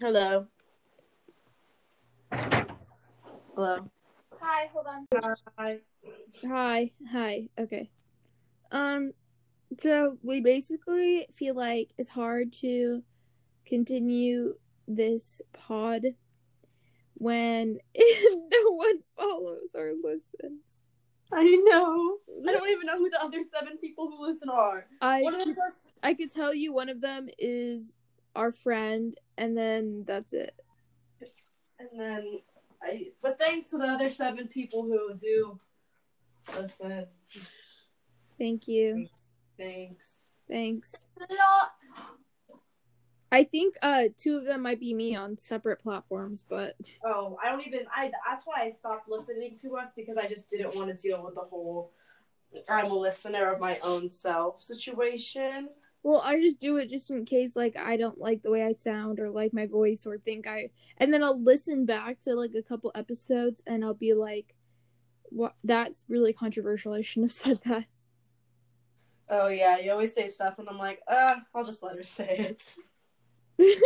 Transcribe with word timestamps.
Hello. 0.00 0.46
Hello. 3.54 3.90
Hi, 4.40 4.68
hold 4.72 4.86
on. 4.86 5.06
Hi. 5.58 5.78
Hi, 6.46 6.90
hi. 7.10 7.48
Okay. 7.58 7.90
Um 8.72 9.12
so 9.78 10.18
we 10.22 10.40
basically 10.40 11.26
feel 11.32 11.54
like 11.54 11.90
it's 11.98 12.10
hard 12.10 12.52
to 12.54 13.02
continue 13.66 14.54
this 14.86 15.40
pod 15.52 16.04
when 17.14 17.78
no 17.96 18.70
one 18.72 18.98
follows 19.16 19.74
or 19.74 19.92
listens. 20.02 20.60
I 21.32 21.44
know. 21.64 22.18
I 22.48 22.52
don't 22.52 22.68
even 22.70 22.86
know 22.86 22.98
who 22.98 23.10
the 23.10 23.22
other 23.22 23.42
seven 23.42 23.78
people 23.78 24.08
who 24.08 24.26
listen 24.26 24.48
are. 24.48 24.86
I 25.00 25.22
What 25.22 25.34
is 25.34 25.44
could, 25.44 25.58
our- 25.58 25.74
I 26.02 26.14
could 26.14 26.32
tell 26.32 26.52
you 26.52 26.72
one 26.72 26.88
of 26.88 27.00
them 27.00 27.28
is 27.38 27.96
our 28.34 28.52
friend 28.52 29.16
and 29.36 29.56
then 29.56 30.04
that's 30.06 30.32
it. 30.32 30.54
And 31.78 31.88
then 31.98 32.40
I. 32.82 33.08
But 33.22 33.38
thanks 33.38 33.70
to 33.70 33.78
the 33.78 33.84
other 33.84 34.08
seven 34.08 34.48
people 34.48 34.82
who 34.82 35.14
do 35.14 35.58
listen. 36.56 37.06
Thank 38.38 38.68
you. 38.68 39.08
Thanks. 39.58 40.26
Thanks. 40.48 40.94
I 43.32 43.42
think 43.42 43.74
uh 43.82 44.04
two 44.16 44.36
of 44.36 44.44
them 44.44 44.62
might 44.62 44.78
be 44.78 44.94
me 44.94 45.16
on 45.16 45.36
separate 45.36 45.80
platforms, 45.82 46.44
but 46.48 46.76
Oh, 47.04 47.36
I 47.42 47.50
don't 47.50 47.66
even. 47.66 47.80
I. 47.94 48.12
That's 48.28 48.46
why 48.46 48.62
I 48.62 48.70
stopped 48.70 49.08
listening 49.08 49.56
to 49.62 49.76
us 49.76 49.90
because 49.96 50.16
I 50.16 50.28
just 50.28 50.48
didn't 50.48 50.76
want 50.76 50.96
to 50.96 51.02
deal 51.02 51.24
with 51.24 51.34
the 51.34 51.40
whole. 51.40 51.92
I'm 52.68 52.92
a 52.92 52.96
listener 52.96 53.52
of 53.52 53.58
my 53.58 53.76
own 53.82 54.08
self 54.08 54.62
situation. 54.62 55.68
Well, 56.04 56.20
I 56.20 56.38
just 56.38 56.60
do 56.60 56.76
it 56.76 56.90
just 56.90 57.10
in 57.10 57.24
case 57.24 57.56
like 57.56 57.76
I 57.76 57.96
don't 57.96 58.18
like 58.18 58.42
the 58.42 58.50
way 58.50 58.62
I 58.62 58.74
sound 58.74 59.18
or 59.18 59.30
like 59.30 59.54
my 59.54 59.66
voice 59.66 60.06
or 60.06 60.18
think 60.18 60.46
I 60.46 60.68
and 60.98 61.12
then 61.12 61.24
I'll 61.24 61.42
listen 61.42 61.86
back 61.86 62.20
to 62.20 62.34
like 62.34 62.52
a 62.54 62.62
couple 62.62 62.92
episodes 62.94 63.62
and 63.66 63.84
I'll 63.84 63.94
be 63.94 64.14
like 64.14 64.54
what 65.24 65.54
that's 65.64 66.04
really 66.08 66.34
controversial. 66.34 66.92
I 66.92 67.02
shouldn't 67.02 67.32
have 67.32 67.38
said 67.58 67.60
that. 67.64 67.86
Oh 69.30 69.48
yeah, 69.48 69.78
you 69.78 69.90
always 69.90 70.14
say 70.14 70.28
stuff, 70.28 70.58
and 70.58 70.68
I'm 70.68 70.78
like, 70.78 71.00
uh, 71.08 71.36
I'll 71.54 71.64
just 71.64 71.82
let 71.82 71.96
her 71.96 72.02
say 72.02 72.36
it. 72.38 72.76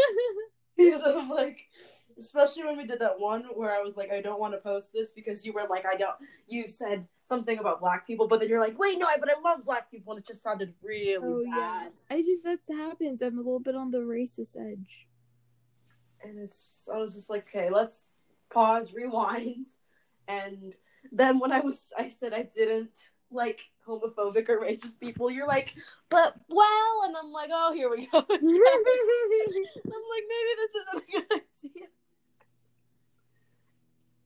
Because 0.76 1.02
I'm 1.02 1.28
like, 1.28 1.66
especially 2.18 2.64
when 2.64 2.76
we 2.76 2.86
did 2.86 3.00
that 3.00 3.18
one 3.18 3.44
where 3.54 3.74
I 3.74 3.80
was 3.80 3.96
like, 3.96 4.10
I 4.10 4.20
don't 4.20 4.40
want 4.40 4.54
to 4.54 4.58
post 4.58 4.92
this 4.92 5.12
because 5.12 5.46
you 5.46 5.52
were 5.52 5.66
like, 5.68 5.84
I 5.86 5.96
don't. 5.96 6.16
You 6.46 6.66
said 6.66 7.06
something 7.24 7.58
about 7.58 7.80
black 7.80 8.06
people, 8.06 8.26
but 8.26 8.40
then 8.40 8.48
you're 8.48 8.60
like, 8.60 8.78
wait, 8.78 8.98
no, 8.98 9.06
I 9.06 9.16
but 9.18 9.30
I 9.30 9.40
love 9.40 9.64
black 9.64 9.90
people, 9.90 10.12
and 10.12 10.20
it 10.20 10.26
just 10.26 10.42
sounded 10.42 10.74
really 10.82 11.16
oh 11.16 11.42
yeah. 11.44 11.54
bad. 11.54 11.92
I 12.10 12.22
just 12.22 12.44
that 12.44 12.60
happens. 12.68 13.22
I'm 13.22 13.34
a 13.34 13.42
little 13.42 13.60
bit 13.60 13.74
on 13.74 13.90
the 13.90 13.98
racist 13.98 14.56
edge. 14.56 15.06
And 16.22 16.38
it's, 16.38 16.88
I 16.92 16.96
was 16.96 17.14
just 17.14 17.30
like, 17.30 17.46
okay, 17.48 17.70
let's 17.70 18.22
pause, 18.50 18.92
rewind, 18.92 19.66
and 20.26 20.74
then 21.12 21.38
when 21.38 21.52
I 21.52 21.60
was, 21.60 21.86
I 21.96 22.08
said 22.08 22.34
I 22.34 22.42
didn't 22.42 22.98
like 23.30 23.60
homophobic 23.86 24.48
or 24.48 24.60
racist 24.60 24.98
people. 25.00 25.30
You're 25.30 25.46
like, 25.46 25.74
but 26.08 26.34
well, 26.48 27.02
and 27.04 27.16
I'm 27.16 27.30
like, 27.32 27.50
oh, 27.52 27.72
here 27.72 27.88
we 27.90 28.06
go. 28.06 28.18
I'm 28.22 28.24
like, 28.28 28.42
maybe 28.42 28.56
this 30.56 30.74
isn't 30.82 30.96
a 30.96 31.00
good 31.12 31.26
idea. 31.32 31.88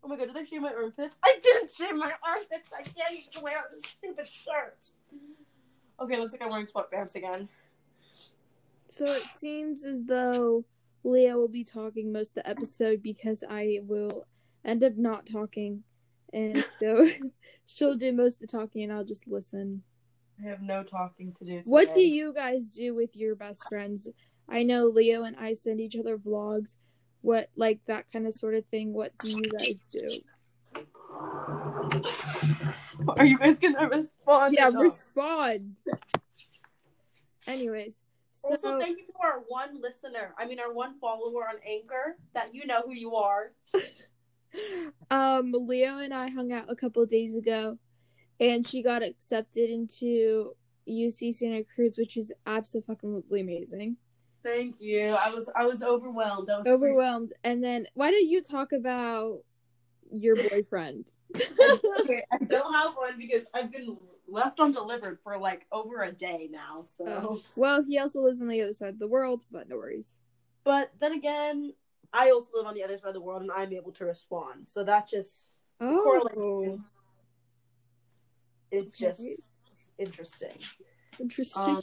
Oh 0.04 0.08
my 0.08 0.16
god, 0.16 0.28
did 0.28 0.36
I 0.36 0.44
shave 0.44 0.62
my 0.62 0.72
armpits? 0.72 1.16
I 1.24 1.38
didn't 1.42 1.70
shave 1.70 1.94
my 1.94 2.12
armpits. 2.26 2.70
I 2.76 2.82
can't 2.82 3.12
even 3.12 3.42
wear 3.42 3.62
this 3.70 3.82
stupid 3.84 4.26
shirt. 4.26 4.90
Okay, 6.00 6.18
looks 6.18 6.32
like 6.32 6.42
I'm 6.42 6.50
wearing 6.50 6.66
sweatpants 6.66 7.14
again. 7.14 7.48
So 8.88 9.06
it 9.06 9.22
seems 9.38 9.86
as 9.86 10.04
though 10.04 10.64
Leah 11.04 11.36
will 11.36 11.48
be 11.48 11.64
talking 11.64 12.12
most 12.12 12.30
of 12.30 12.34
the 12.34 12.48
episode 12.48 13.02
because 13.02 13.44
I 13.48 13.78
will 13.82 14.26
end 14.64 14.82
up 14.82 14.96
not 14.96 15.26
talking. 15.26 15.84
And 16.32 16.64
so 16.80 17.08
she'll 17.66 17.96
do 17.96 18.12
most 18.12 18.34
of 18.34 18.40
the 18.40 18.46
talking 18.48 18.82
and 18.82 18.92
I'll 18.92 19.04
just 19.04 19.26
listen. 19.28 19.82
I 20.42 20.48
have 20.48 20.62
no 20.62 20.82
talking 20.82 21.32
to 21.34 21.44
do. 21.44 21.58
Today. 21.58 21.70
What 21.70 21.94
do 21.94 22.00
you 22.00 22.32
guys 22.34 22.64
do 22.64 22.94
with 22.94 23.14
your 23.16 23.34
best 23.34 23.68
friends? 23.68 24.08
I 24.48 24.62
know 24.62 24.86
Leo 24.86 25.22
and 25.24 25.36
I 25.36 25.52
send 25.52 25.80
each 25.80 25.96
other 25.96 26.18
vlogs. 26.18 26.76
What 27.22 27.50
like 27.56 27.80
that 27.86 28.04
kind 28.12 28.26
of 28.26 28.34
sort 28.34 28.54
of 28.54 28.64
thing. 28.66 28.92
What 28.92 29.16
do 29.18 29.30
you 29.30 29.42
guys 29.58 29.86
do? 29.90 30.20
Are 33.16 33.24
you 33.24 33.38
guys 33.38 33.58
gonna 33.58 33.88
respond? 33.88 34.54
Yeah, 34.54 34.70
respond. 34.74 35.76
Anyways, 37.46 37.94
so 38.32 38.50
Also, 38.50 38.78
thank 38.78 38.98
you 38.98 39.06
to 39.06 39.12
our 39.22 39.42
one 39.48 39.80
listener. 39.80 40.34
I 40.38 40.46
mean, 40.46 40.60
our 40.60 40.72
one 40.72 40.98
follower 41.00 41.48
on 41.48 41.56
Anchor. 41.66 42.16
That 42.34 42.54
you 42.54 42.66
know 42.66 42.82
who 42.84 42.92
you 42.92 43.16
are. 43.16 43.52
um 45.10 45.52
Leo 45.52 45.98
and 45.98 46.12
I 46.12 46.28
hung 46.28 46.52
out 46.52 46.70
a 46.70 46.76
couple 46.76 47.04
days 47.06 47.36
ago 47.36 47.78
and 48.38 48.66
she 48.66 48.82
got 48.82 49.02
accepted 49.02 49.70
into 49.70 50.54
UC 50.88 51.34
Santa 51.34 51.64
Cruz, 51.64 51.96
which 51.96 52.16
is 52.16 52.32
absolutely 52.46 53.40
amazing. 53.40 53.96
Thank 54.42 54.80
you. 54.80 55.16
I 55.20 55.30
was 55.30 55.48
I 55.54 55.64
was 55.64 55.82
overwhelmed. 55.82 56.50
I 56.50 56.58
was 56.58 56.66
Overwhelmed. 56.66 57.32
And 57.44 57.62
then 57.62 57.86
why 57.94 58.10
don't 58.10 58.26
you 58.26 58.42
talk 58.42 58.72
about 58.72 59.40
your 60.10 60.36
boyfriend? 60.50 61.12
okay, 62.00 62.24
I 62.32 62.38
don't 62.48 62.74
have 62.74 62.94
one 62.94 63.16
because 63.18 63.42
I've 63.54 63.70
been 63.70 63.96
left 64.28 64.60
undelivered 64.60 65.18
for 65.22 65.38
like 65.38 65.66
over 65.72 66.02
a 66.02 66.12
day 66.12 66.48
now. 66.50 66.82
So, 66.82 67.04
Oh. 67.08 67.40
well, 67.56 67.82
he 67.82 67.98
also 67.98 68.20
lives 68.22 68.42
on 68.42 68.48
the 68.48 68.60
other 68.62 68.74
side 68.74 68.90
of 68.90 68.98
the 68.98 69.06
world, 69.08 69.44
but 69.50 69.68
no 69.68 69.76
worries. 69.76 70.08
but 70.64 70.90
then 71.00 71.12
again, 71.12 71.72
I 72.12 72.30
also 72.30 72.50
live 72.54 72.66
on 72.66 72.74
the 72.74 72.82
other 72.84 72.98
side 72.98 73.08
of 73.08 73.14
the 73.14 73.20
world, 73.20 73.42
and 73.42 73.50
I'm 73.50 73.72
able 73.72 73.92
to 73.92 74.04
respond. 74.04 74.68
So 74.68 74.84
that 74.84 75.08
just 75.08 75.60
Oh, 75.80 76.00
correlation 76.02 76.84
is 78.70 78.94
Okay. 78.94 79.08
just 79.08 79.40
interesting. 79.98 80.58
interesting. 81.18 81.76
Um, 81.76 81.82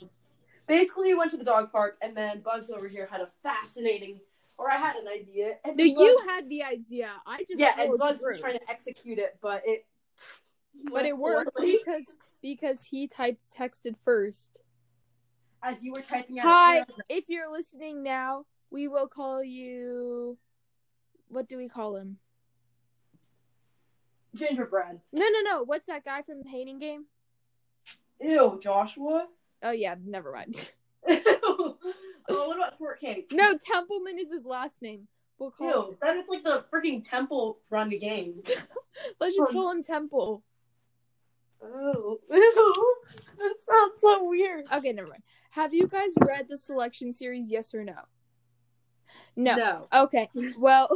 basically, 0.70 1.12
we 1.12 1.14
went 1.14 1.30
to 1.32 1.36
the 1.36 1.44
dog 1.44 1.70
park, 1.72 1.98
and 2.02 2.16
then 2.16 2.40
Bugs 2.40 2.70
over 2.70 2.88
here 2.88 3.06
had 3.10 3.20
a 3.20 3.26
fascinating, 3.42 4.20
or 4.58 4.70
I 4.70 4.76
had 4.76 4.96
an 4.96 5.08
idea. 5.08 5.54
And 5.64 5.76
no, 5.76 5.84
then 5.84 5.96
you 5.96 6.18
had 6.26 6.48
the 6.48 6.62
idea. 6.62 7.10
I 7.26 7.38
just 7.40 7.58
yeah, 7.58 7.74
and 7.78 7.98
Bugs 7.98 8.20
through. 8.20 8.32
was 8.32 8.40
trying 8.40 8.58
to 8.58 8.70
execute 8.70 9.18
it, 9.18 9.38
but 9.42 9.62
it. 9.64 9.86
but 10.92 11.04
it 11.04 11.16
worked 11.16 11.56
poorly. 11.56 11.78
because 11.84 12.04
because 12.42 12.84
he 12.84 13.06
typed 13.08 13.50
texted 13.56 13.96
first. 14.04 14.62
as 15.62 15.82
you 15.82 15.92
were 15.92 16.02
typing 16.02 16.38
out. 16.38 16.46
Hi, 16.46 16.84
if 17.08 17.24
you're 17.28 17.50
listening 17.50 18.02
now, 18.02 18.46
we 18.70 18.88
will 18.88 19.08
call 19.08 19.42
you. 19.42 20.38
What 21.28 21.48
do 21.48 21.56
we 21.56 21.68
call 21.68 21.96
him? 21.96 22.18
gingerbread. 24.34 25.00
No, 25.12 25.26
no, 25.28 25.40
no. 25.42 25.62
What's 25.64 25.86
that 25.86 26.04
guy 26.04 26.22
from 26.22 26.42
the 26.42 26.48
hating 26.48 26.78
game? 26.78 27.06
Ew, 28.20 28.58
Joshua. 28.62 29.26
Oh 29.62 29.72
yeah, 29.72 29.94
never 30.04 30.32
mind. 30.32 30.70
oh, 31.08 31.76
what 32.28 32.56
about 32.56 32.78
Fort 32.78 33.00
Cake? 33.00 33.30
No, 33.32 33.56
Templeman 33.56 34.18
is 34.18 34.30
his 34.30 34.44
last 34.44 34.80
name. 34.82 35.08
We'll 35.38 35.50
call. 35.50 35.68
Ew, 35.68 35.96
then 36.02 36.18
it's 36.18 36.28
like 36.28 36.44
the 36.44 36.64
freaking 36.72 37.02
temple 37.02 37.60
run 37.70 37.88
game. 37.90 38.42
Let's 39.20 39.36
just 39.36 39.52
call 39.52 39.70
him 39.70 39.82
Temple. 39.82 40.42
Oh, 41.62 42.18
ew, 42.30 42.96
that 43.38 43.54
sounds 43.58 43.92
so 43.98 44.28
weird. 44.28 44.64
Okay, 44.72 44.92
never 44.92 45.08
mind. 45.08 45.22
Have 45.50 45.74
you 45.74 45.86
guys 45.88 46.12
read 46.24 46.46
the 46.48 46.56
selection 46.56 47.12
series? 47.12 47.50
Yes 47.50 47.74
or 47.74 47.84
no? 47.84 47.96
No. 49.34 49.56
No. 49.56 49.88
Okay. 49.92 50.28
Well, 50.58 50.90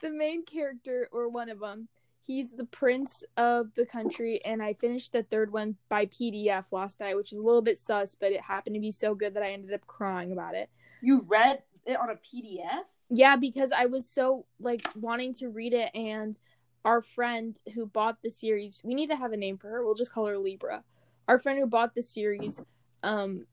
the 0.00 0.10
main 0.10 0.44
character 0.44 1.08
or 1.10 1.28
one 1.28 1.48
of 1.48 1.60
them, 1.60 1.88
he's 2.28 2.52
the 2.52 2.66
prince 2.66 3.24
of 3.38 3.74
the 3.74 3.86
country, 3.86 4.44
and 4.44 4.62
I 4.62 4.74
finished 4.74 5.12
the 5.12 5.22
third 5.22 5.50
one 5.50 5.76
by 5.88 6.04
PDF 6.06 6.66
last 6.70 7.00
night, 7.00 7.16
which 7.16 7.32
is 7.32 7.38
a 7.38 7.42
little 7.42 7.62
bit 7.62 7.78
sus, 7.78 8.14
but 8.14 8.32
it 8.32 8.42
happened 8.42 8.74
to 8.74 8.80
be 8.80 8.90
so 8.90 9.14
good 9.14 9.32
that 9.32 9.42
I 9.42 9.50
ended 9.50 9.72
up 9.72 9.86
crying 9.86 10.30
about 10.30 10.54
it. 10.54 10.68
You 11.00 11.24
read 11.26 11.62
it 11.86 11.98
on 11.98 12.10
a 12.10 12.16
PDF? 12.16 12.84
Yeah, 13.08 13.36
because 13.36 13.72
I 13.72 13.86
was 13.86 14.06
so 14.06 14.44
like 14.60 14.86
wanting 14.94 15.32
to 15.36 15.48
read 15.48 15.72
it, 15.72 15.90
and 15.94 16.38
our 16.84 17.00
friend 17.00 17.58
who 17.74 17.86
bought 17.86 18.22
the 18.22 18.30
series, 18.30 18.82
we 18.84 18.94
need 18.94 19.08
to 19.08 19.16
have 19.16 19.32
a 19.32 19.36
name 19.36 19.56
for 19.56 19.70
her. 19.70 19.82
We'll 19.82 19.94
just 19.94 20.12
call 20.12 20.26
her 20.26 20.38
Libra. 20.38 20.84
Our 21.28 21.38
friend 21.38 21.58
who 21.58 21.66
bought 21.66 21.94
the 21.94 22.02
series, 22.02 22.60
um, 23.02 23.46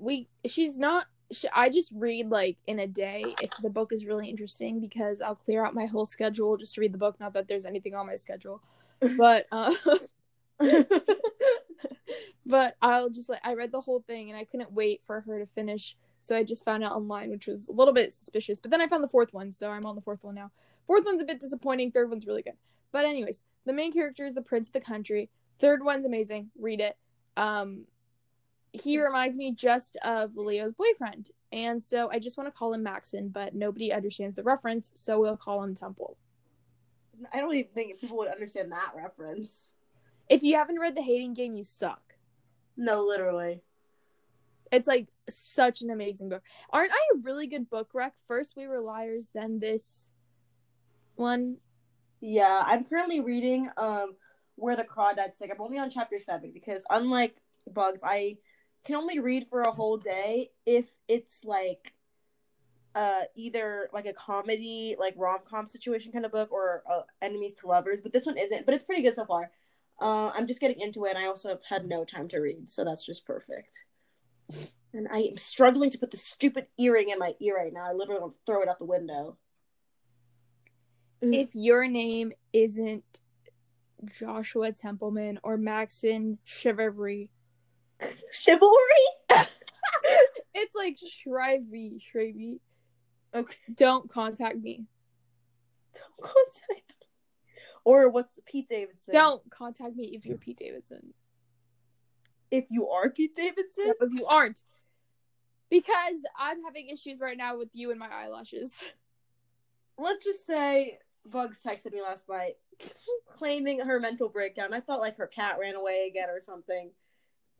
we 0.00 0.28
she's 0.46 0.76
not. 0.76 1.06
I 1.52 1.68
just 1.68 1.92
read 1.94 2.28
like 2.28 2.56
in 2.66 2.80
a 2.80 2.86
day 2.86 3.24
if 3.40 3.50
the 3.62 3.70
book 3.70 3.92
is 3.92 4.04
really 4.04 4.28
interesting 4.28 4.80
because 4.80 5.20
I'll 5.20 5.36
clear 5.36 5.64
out 5.64 5.74
my 5.74 5.86
whole 5.86 6.04
schedule 6.04 6.56
just 6.56 6.74
to 6.74 6.80
read 6.80 6.92
the 6.92 6.98
book. 6.98 7.18
Not 7.20 7.34
that 7.34 7.48
there's 7.48 7.66
anything 7.66 7.94
on 7.94 8.06
my 8.06 8.16
schedule, 8.16 8.62
but 9.16 9.46
uh, 9.52 9.74
but 12.46 12.76
I'll 12.82 13.10
just 13.10 13.28
like 13.28 13.40
I 13.44 13.54
read 13.54 13.72
the 13.72 13.80
whole 13.80 14.02
thing 14.06 14.30
and 14.30 14.38
I 14.38 14.44
couldn't 14.44 14.72
wait 14.72 15.02
for 15.02 15.20
her 15.20 15.38
to 15.38 15.46
finish. 15.46 15.96
So 16.22 16.36
I 16.36 16.44
just 16.44 16.64
found 16.64 16.84
out 16.84 16.92
online, 16.92 17.30
which 17.30 17.46
was 17.46 17.68
a 17.68 17.72
little 17.72 17.94
bit 17.94 18.12
suspicious. 18.12 18.60
But 18.60 18.70
then 18.70 18.80
I 18.80 18.88
found 18.88 19.02
the 19.02 19.08
fourth 19.08 19.32
one, 19.32 19.50
so 19.52 19.70
I'm 19.70 19.86
on 19.86 19.94
the 19.94 20.02
fourth 20.02 20.22
one 20.22 20.34
now. 20.34 20.50
Fourth 20.86 21.04
one's 21.04 21.22
a 21.22 21.24
bit 21.24 21.40
disappointing. 21.40 21.92
Third 21.92 22.10
one's 22.10 22.26
really 22.26 22.42
good. 22.42 22.56
But 22.92 23.04
anyways, 23.04 23.42
the 23.64 23.72
main 23.72 23.92
character 23.92 24.26
is 24.26 24.34
the 24.34 24.42
prince 24.42 24.68
of 24.68 24.72
the 24.74 24.80
country. 24.80 25.30
Third 25.60 25.82
one's 25.82 26.04
amazing. 26.04 26.50
Read 26.58 26.80
it. 26.80 26.96
Um, 27.36 27.86
he 28.72 29.00
reminds 29.00 29.36
me 29.36 29.52
just 29.52 29.96
of 30.04 30.36
Leo's 30.36 30.72
boyfriend. 30.72 31.30
And 31.52 31.82
so 31.82 32.08
I 32.10 32.18
just 32.18 32.38
want 32.38 32.46
to 32.48 32.56
call 32.56 32.72
him 32.72 32.82
Maxon, 32.82 33.28
but 33.28 33.54
nobody 33.54 33.92
understands 33.92 34.36
the 34.36 34.44
reference, 34.44 34.92
so 34.94 35.20
we'll 35.20 35.36
call 35.36 35.62
him 35.62 35.74
Temple. 35.74 36.16
I 37.32 37.40
don't 37.40 37.54
even 37.54 37.70
think 37.72 38.00
people 38.00 38.18
would 38.18 38.28
understand 38.28 38.72
that 38.72 38.92
reference. 38.96 39.72
If 40.28 40.42
you 40.42 40.56
haven't 40.56 40.78
read 40.78 40.94
The 40.94 41.02
Hating 41.02 41.34
Game, 41.34 41.56
you 41.56 41.64
suck. 41.64 42.00
No, 42.76 43.04
literally. 43.04 43.62
It's 44.70 44.86
like 44.86 45.08
such 45.28 45.82
an 45.82 45.90
amazing 45.90 46.28
book. 46.28 46.42
Aren't 46.70 46.92
I 46.92 47.00
a 47.14 47.18
really 47.22 47.48
good 47.48 47.68
book 47.68 47.88
rec? 47.92 48.14
First 48.28 48.54
We 48.56 48.68
Were 48.68 48.80
Liars, 48.80 49.30
then 49.34 49.58
this 49.58 50.08
one. 51.16 51.56
Yeah, 52.20 52.62
I'm 52.64 52.84
currently 52.84 53.20
reading 53.20 53.68
um 53.76 54.14
Where 54.54 54.76
the 54.76 54.84
Crawdads 54.84 55.36
Sing. 55.36 55.50
I'm 55.50 55.60
only 55.60 55.78
on 55.78 55.90
chapter 55.90 56.20
seven 56.20 56.52
because 56.54 56.84
unlike 56.88 57.36
Bugs, 57.72 58.02
I 58.04 58.36
can 58.84 58.96
only 58.96 59.18
read 59.18 59.46
for 59.48 59.62
a 59.62 59.72
whole 59.72 59.96
day 59.96 60.50
if 60.66 60.86
it's 61.08 61.44
like 61.44 61.92
uh 62.94 63.22
either 63.36 63.88
like 63.92 64.06
a 64.06 64.12
comedy 64.12 64.96
like 64.98 65.14
rom-com 65.16 65.66
situation 65.66 66.10
kind 66.10 66.24
of 66.24 66.32
book 66.32 66.50
or 66.50 66.82
uh, 66.90 67.02
enemies 67.22 67.54
to 67.54 67.66
lovers 67.68 68.00
but 68.00 68.12
this 68.12 68.26
one 68.26 68.36
isn't 68.36 68.66
but 68.66 68.74
it's 68.74 68.84
pretty 68.84 69.02
good 69.02 69.14
so 69.14 69.24
far. 69.24 69.50
Uh 70.00 70.30
i'm 70.34 70.46
just 70.46 70.60
getting 70.60 70.80
into 70.80 71.04
it. 71.04 71.10
And 71.10 71.18
i 71.18 71.26
also 71.26 71.48
have 71.48 71.60
had 71.68 71.86
no 71.86 72.04
time 72.04 72.28
to 72.28 72.38
read 72.38 72.68
so 72.68 72.84
that's 72.84 73.06
just 73.06 73.26
perfect. 73.26 73.84
And 74.92 75.06
i 75.12 75.18
am 75.18 75.36
struggling 75.36 75.90
to 75.90 75.98
put 75.98 76.10
the 76.10 76.16
stupid 76.16 76.66
earring 76.78 77.10
in 77.10 77.18
my 77.18 77.34
ear 77.40 77.56
right 77.56 77.72
now. 77.72 77.84
I 77.88 77.92
literally 77.92 78.20
want 78.20 78.34
to 78.34 78.40
throw 78.44 78.62
it 78.62 78.68
out 78.68 78.78
the 78.78 78.86
window. 78.86 79.36
If 81.22 81.54
your 81.54 81.86
name 81.86 82.32
isn't 82.52 83.04
Joshua 84.18 84.72
Templeman 84.72 85.38
or 85.42 85.58
Maxon 85.58 86.38
Chivalry, 86.44 87.30
chivalry 88.32 89.06
it's 90.54 90.74
like 90.74 90.96
Shrivey, 90.98 92.00
Shrivey. 92.00 92.58
okay 93.34 93.56
Don't 93.74 94.10
contact 94.10 94.56
me. 94.58 94.86
don't 95.94 96.20
contact 96.30 96.96
me. 97.00 97.06
or 97.84 98.08
what's 98.08 98.38
pete 98.46 98.68
davidson 98.68 99.12
Don't 99.14 99.42
contact 99.50 99.96
me 99.96 100.06
if 100.14 100.24
you're 100.26 100.38
Pete 100.38 100.58
Davidson. 100.58 101.12
if 102.50 102.66
you 102.70 102.88
are 102.88 103.10
pete 103.10 103.34
davidson 103.34 103.92
If 104.00 104.12
you 104.12 104.26
aren't. 104.26 104.62
Because 105.70 106.20
I'm 106.36 106.64
having 106.64 106.88
issues 106.88 107.20
right 107.20 107.36
now 107.36 107.56
with 107.56 107.68
you 107.74 107.90
and 107.92 107.98
my 108.00 108.08
eyelashes. 108.08 108.74
let's 109.98 110.24
just 110.24 110.46
say 110.46 110.98
Bugs 111.26 111.60
texted 111.64 111.92
me 111.92 112.02
last 112.02 112.28
night 112.28 112.54
claiming 113.36 113.78
her 113.80 114.00
mental 114.00 114.28
breakdown. 114.30 114.72
I 114.72 114.80
thought 114.80 115.00
like 115.00 115.18
her 115.18 115.26
cat 115.26 115.58
ran 115.60 115.74
away 115.76 116.06
again 116.10 116.30
or 116.30 116.40
something. 116.40 116.90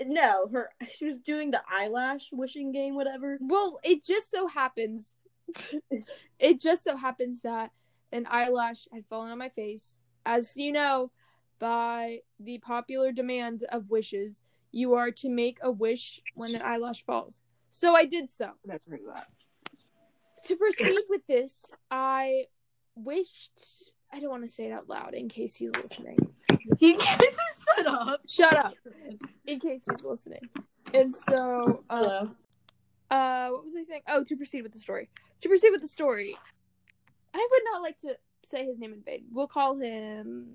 No, 0.07 0.49
her 0.53 0.71
she 0.93 1.05
was 1.05 1.19
doing 1.19 1.51
the 1.51 1.63
eyelash 1.71 2.31
wishing 2.33 2.73
game, 2.73 2.95
whatever. 2.95 3.39
Well, 3.41 3.79
it 3.83 4.05
just 4.05 4.31
so 4.31 4.47
happens 4.47 5.13
it 6.39 6.61
just 6.61 6.85
so 6.85 6.97
happens 6.97 7.43
that 7.43 7.71
an 8.13 8.27
eyelash 8.31 8.87
had 8.93 9.05
fallen 9.07 9.31
on 9.31 9.39
my 9.39 9.49
face. 9.51 9.97
As 10.27 10.57
you 10.57 10.73
know, 10.73 11.11
by 11.59 12.21
the 12.39 12.59
popular 12.59 13.13
demand 13.13 13.65
of 13.71 13.91
wishes, 13.91 14.43
you 14.73 14.95
are 14.95 15.11
to 15.11 15.29
make 15.29 15.59
a 15.63 15.71
wish 15.71 16.21
when 16.35 16.55
an 16.55 16.63
eyelash 16.63 17.05
falls. 17.05 17.41
So 17.71 17.95
I 17.95 18.05
did 18.07 18.31
so. 18.31 18.51
Never 18.65 18.83
heard 18.89 19.01
that. 19.15 19.27
To 20.47 20.57
proceed 20.57 20.99
with 21.09 21.27
this, 21.27 21.57
I 21.91 22.45
wished 22.95 23.93
I 24.13 24.19
don't 24.19 24.31
want 24.31 24.43
to 24.43 24.49
say 24.49 24.67
it 24.67 24.73
out 24.73 24.89
loud 24.89 25.15
in 25.15 25.29
case 25.29 25.57
he's 25.57 25.71
listening. 25.71 26.19
He 26.79 26.95
can't 26.95 27.23
shut 27.77 27.87
up. 27.87 28.21
Shut 28.29 28.57
up. 28.57 28.75
In 29.47 29.61
case 29.61 29.83
he's 29.91 30.05
listening. 30.05 30.41
And 30.95 31.15
so 31.15 31.85
um, 31.91 32.03
Hello. 32.03 32.31
uh 33.11 33.49
what 33.51 33.65
was 33.65 33.75
I 33.79 33.85
saying? 33.85 34.03
Oh, 34.09 34.25
to 34.25 34.37
proceed 34.37 34.63
with 34.63 34.73
the 34.73 34.79
story. 34.79 35.09
To 35.43 35.49
proceed 35.49 35.71
with 35.71 35.83
the 35.83 35.89
story. 35.89 36.37
I 37.35 37.49
would 37.51 37.63
not 37.73 37.83
like 37.83 37.99
to 37.99 38.17
say 38.45 38.65
his 38.67 38.79
name 38.79 38.93
in 38.93 39.03
vain. 39.03 39.25
We'll 39.33 39.47
call 39.47 39.79
him 39.79 40.49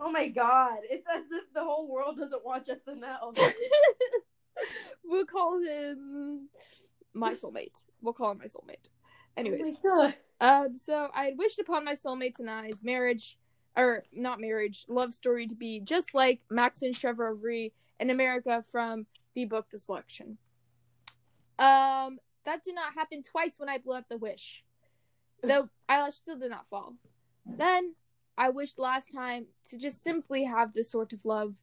Oh 0.00 0.10
my 0.10 0.28
god! 0.28 0.78
It's 0.90 1.06
as 1.14 1.24
if 1.30 1.52
the 1.52 1.62
whole 1.62 1.86
world 1.86 2.16
doesn't 2.16 2.44
watch 2.44 2.68
SNL. 2.68 3.38
we'll 5.04 5.26
call 5.26 5.60
him 5.60 6.48
my 7.12 7.32
soulmate. 7.34 7.82
We'll 8.00 8.14
call 8.14 8.32
him 8.32 8.38
my 8.38 8.46
soulmate. 8.46 8.88
Anyways, 9.36 9.76
Oh 9.84 9.96
my 9.96 10.14
god. 10.40 10.64
um, 10.66 10.76
so 10.76 11.08
I 11.14 11.26
had 11.26 11.38
wished 11.38 11.58
upon 11.58 11.84
my 11.84 11.92
soulmate 11.92 12.38
and 12.38 12.50
I's 12.50 12.82
marriage, 12.82 13.36
or 13.76 14.04
not 14.12 14.40
marriage, 14.40 14.84
love 14.88 15.14
story 15.14 15.46
to 15.46 15.54
be 15.54 15.80
just 15.80 16.14
like 16.14 16.40
Max 16.50 16.82
and 16.82 16.94
Chevrolet 16.94 17.72
in 18.00 18.10
America 18.10 18.64
from 18.70 19.06
the 19.34 19.44
book 19.44 19.68
The 19.70 19.78
Selection. 19.78 20.38
Um, 21.58 22.18
that 22.44 22.62
did 22.62 22.74
not 22.74 22.94
happen 22.94 23.22
twice 23.22 23.54
when 23.58 23.68
I 23.68 23.78
blew 23.78 23.94
up 23.96 24.08
the 24.08 24.18
wish. 24.18 24.62
Though 25.42 25.68
eyelash 25.88 26.14
still 26.14 26.38
did 26.38 26.50
not 26.50 26.68
fall. 26.70 26.94
Then 27.44 27.94
I 28.38 28.50
wished 28.50 28.78
last 28.78 29.12
time 29.12 29.46
to 29.70 29.78
just 29.78 30.02
simply 30.02 30.44
have 30.44 30.72
the 30.72 30.84
sort 30.84 31.12
of 31.12 31.24
love 31.24 31.54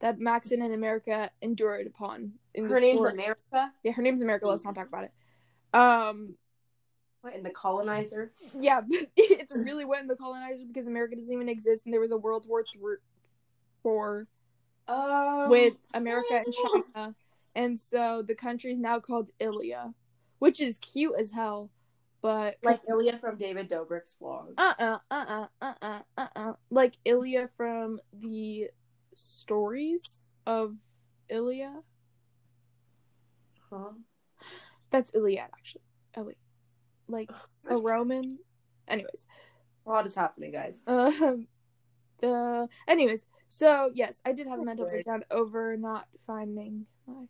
that 0.00 0.20
Maxon 0.20 0.62
and 0.62 0.72
in 0.72 0.78
America 0.78 1.30
endured 1.42 1.86
upon. 1.86 2.32
In 2.54 2.68
Her 2.68 2.80
name's. 2.80 3.02
America. 3.02 3.72
Yeah, 3.82 3.92
her 3.92 4.02
name's 4.02 4.22
America. 4.22 4.46
Let's 4.46 4.64
not 4.64 4.74
talk 4.74 4.88
about 4.88 5.04
it. 5.04 5.12
Um, 5.78 6.34
what 7.22 7.34
in 7.34 7.42
the 7.42 7.50
colonizer? 7.50 8.32
Yeah, 8.58 8.82
it's 9.16 9.52
really 9.54 9.84
wet 9.84 10.02
in 10.02 10.08
the 10.08 10.16
colonizer 10.16 10.64
because 10.66 10.86
America 10.86 11.16
doesn't 11.16 11.32
even 11.32 11.48
exist, 11.48 11.84
and 11.84 11.92
there 11.92 12.00
was 12.00 12.12
a 12.12 12.16
World 12.16 12.46
War 12.48 12.64
Three, 12.64 12.96
four, 13.82 14.26
um, 14.86 15.50
with 15.50 15.74
America 15.94 16.42
and 16.44 16.54
China, 16.94 17.14
and 17.54 17.78
so 17.78 18.22
the 18.22 18.34
country 18.34 18.72
is 18.72 18.78
now 18.78 19.00
called 19.00 19.30
Illéa, 19.40 19.94
which 20.38 20.60
is 20.60 20.78
cute 20.78 21.14
as 21.18 21.30
hell, 21.30 21.70
but 22.22 22.56
like 22.62 22.80
Ilia 22.88 23.18
from 23.18 23.36
David 23.36 23.68
Dobrik's 23.68 24.16
vlogs. 24.20 24.54
Uh 24.56 24.74
uh-uh, 24.78 24.98
uh 25.10 25.24
uh 25.34 25.46
uh 25.62 25.74
uh 25.82 26.00
uh 26.16 26.26
uh 26.36 26.52
like 26.70 26.94
Ilia 27.04 27.48
from 27.56 28.00
the 28.12 28.68
stories 29.14 30.30
of 30.46 30.76
Ilia. 31.28 31.74
Huh? 33.70 33.90
That's 34.90 35.10
Iliad, 35.14 35.50
actually. 35.52 35.82
Oh 36.16 36.22
wait 36.22 36.38
like 37.08 37.30
a 37.68 37.76
Roman. 37.76 38.38
Anyways, 38.86 39.26
A 39.86 39.90
lot 39.90 40.06
is 40.06 40.14
happening, 40.14 40.52
guys. 40.52 40.82
Um. 40.86 41.46
Uh. 42.22 42.66
Anyways, 42.86 43.26
so 43.48 43.90
yes, 43.94 44.20
I 44.24 44.32
did 44.32 44.46
have 44.46 44.58
a 44.58 44.64
mental 44.64 44.86
Right. 44.86 45.04
breakdown 45.04 45.24
over 45.30 45.76
not 45.76 46.06
finding 46.26 46.86
my, 47.06 47.24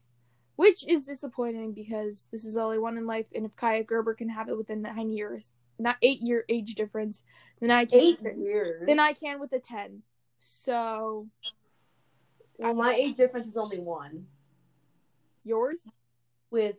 which 0.56 0.86
is 0.88 1.04
disappointing 1.06 1.72
because 1.72 2.28
this 2.32 2.44
is 2.44 2.56
all 2.56 2.70
I 2.70 2.78
want 2.78 2.96
in 2.98 3.06
life, 3.06 3.26
and 3.34 3.44
if 3.44 3.54
Kaia 3.56 3.86
Gerber 3.86 4.14
can 4.14 4.28
have 4.28 4.48
it 4.48 4.56
within 4.56 4.82
nine 4.82 5.10
years, 5.10 5.52
not 5.78 5.96
eight 6.02 6.20
year 6.20 6.44
age 6.48 6.74
difference, 6.74 7.22
then 7.60 7.70
I 7.70 7.84
can. 7.84 8.00
Eight 8.00 8.18
years. 8.36 8.86
Then 8.86 8.98
I 8.98 9.12
can 9.12 9.40
with 9.40 9.52
a 9.52 9.60
ten. 9.60 10.02
So 10.38 11.28
Well, 12.58 12.74
my 12.74 12.94
age 12.94 13.16
difference 13.16 13.46
is 13.48 13.56
only 13.56 13.78
one. 13.78 14.26
yours, 15.44 15.86
With 16.50 16.76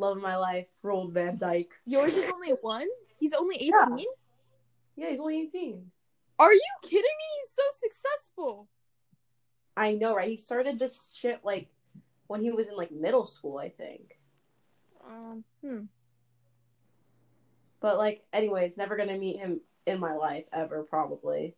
Love 0.00 0.16
of 0.16 0.22
My 0.22 0.36
Life, 0.36 0.66
Ruel 0.82 1.08
Van 1.08 1.36
Dijk. 1.38 1.68
yours 1.84 2.14
is 2.14 2.30
only 2.32 2.50
one. 2.62 2.88
He's 3.18 3.34
only 3.34 3.56
eighteen. 3.56 4.06
Yeah, 4.96 5.10
he's 5.10 5.20
only 5.20 5.40
18. 5.42 5.90
Are 6.38 6.52
you 6.52 6.60
kidding 6.82 7.00
me? 7.02 7.24
He's 7.40 7.50
so 7.54 7.62
successful. 7.80 8.68
I 9.76 9.94
know, 9.94 10.14
right? 10.14 10.28
He 10.28 10.36
started 10.36 10.78
this 10.78 11.16
shit 11.18 11.40
like 11.44 11.68
when 12.26 12.42
he 12.42 12.50
was 12.50 12.68
in 12.68 12.76
like 12.76 12.90
middle 12.90 13.26
school, 13.26 13.58
I 13.58 13.68
think. 13.70 14.18
Um. 15.06 15.44
Hmm. 15.62 15.80
But 17.80 17.96
like, 17.98 18.24
anyways, 18.32 18.76
never 18.76 18.96
gonna 18.96 19.16
meet 19.16 19.38
him 19.38 19.60
in 19.86 20.00
my 20.00 20.14
life 20.14 20.44
ever, 20.52 20.82
probably. 20.82 21.54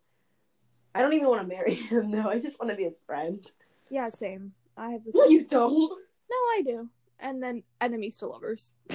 I 0.94 1.00
don't 1.00 1.14
even 1.14 1.28
want 1.28 1.42
to 1.42 1.48
marry 1.48 1.74
him 1.90 2.10
though. 2.10 2.28
I 2.28 2.38
just 2.38 2.60
want 2.60 2.70
to 2.70 2.76
be 2.76 2.84
his 2.84 3.00
friend. 3.06 3.48
Yeah. 3.90 4.08
Same. 4.08 4.52
I 4.76 4.90
have 4.90 5.04
this. 5.04 5.14
No, 5.14 5.24
you 5.26 5.44
don't. 5.44 5.72
No, 6.30 6.36
I 6.36 6.62
do. 6.64 6.88
And 7.22 7.42
then 7.42 7.62
enemies 7.80 8.16
to 8.18 8.26
lovers. 8.26 8.74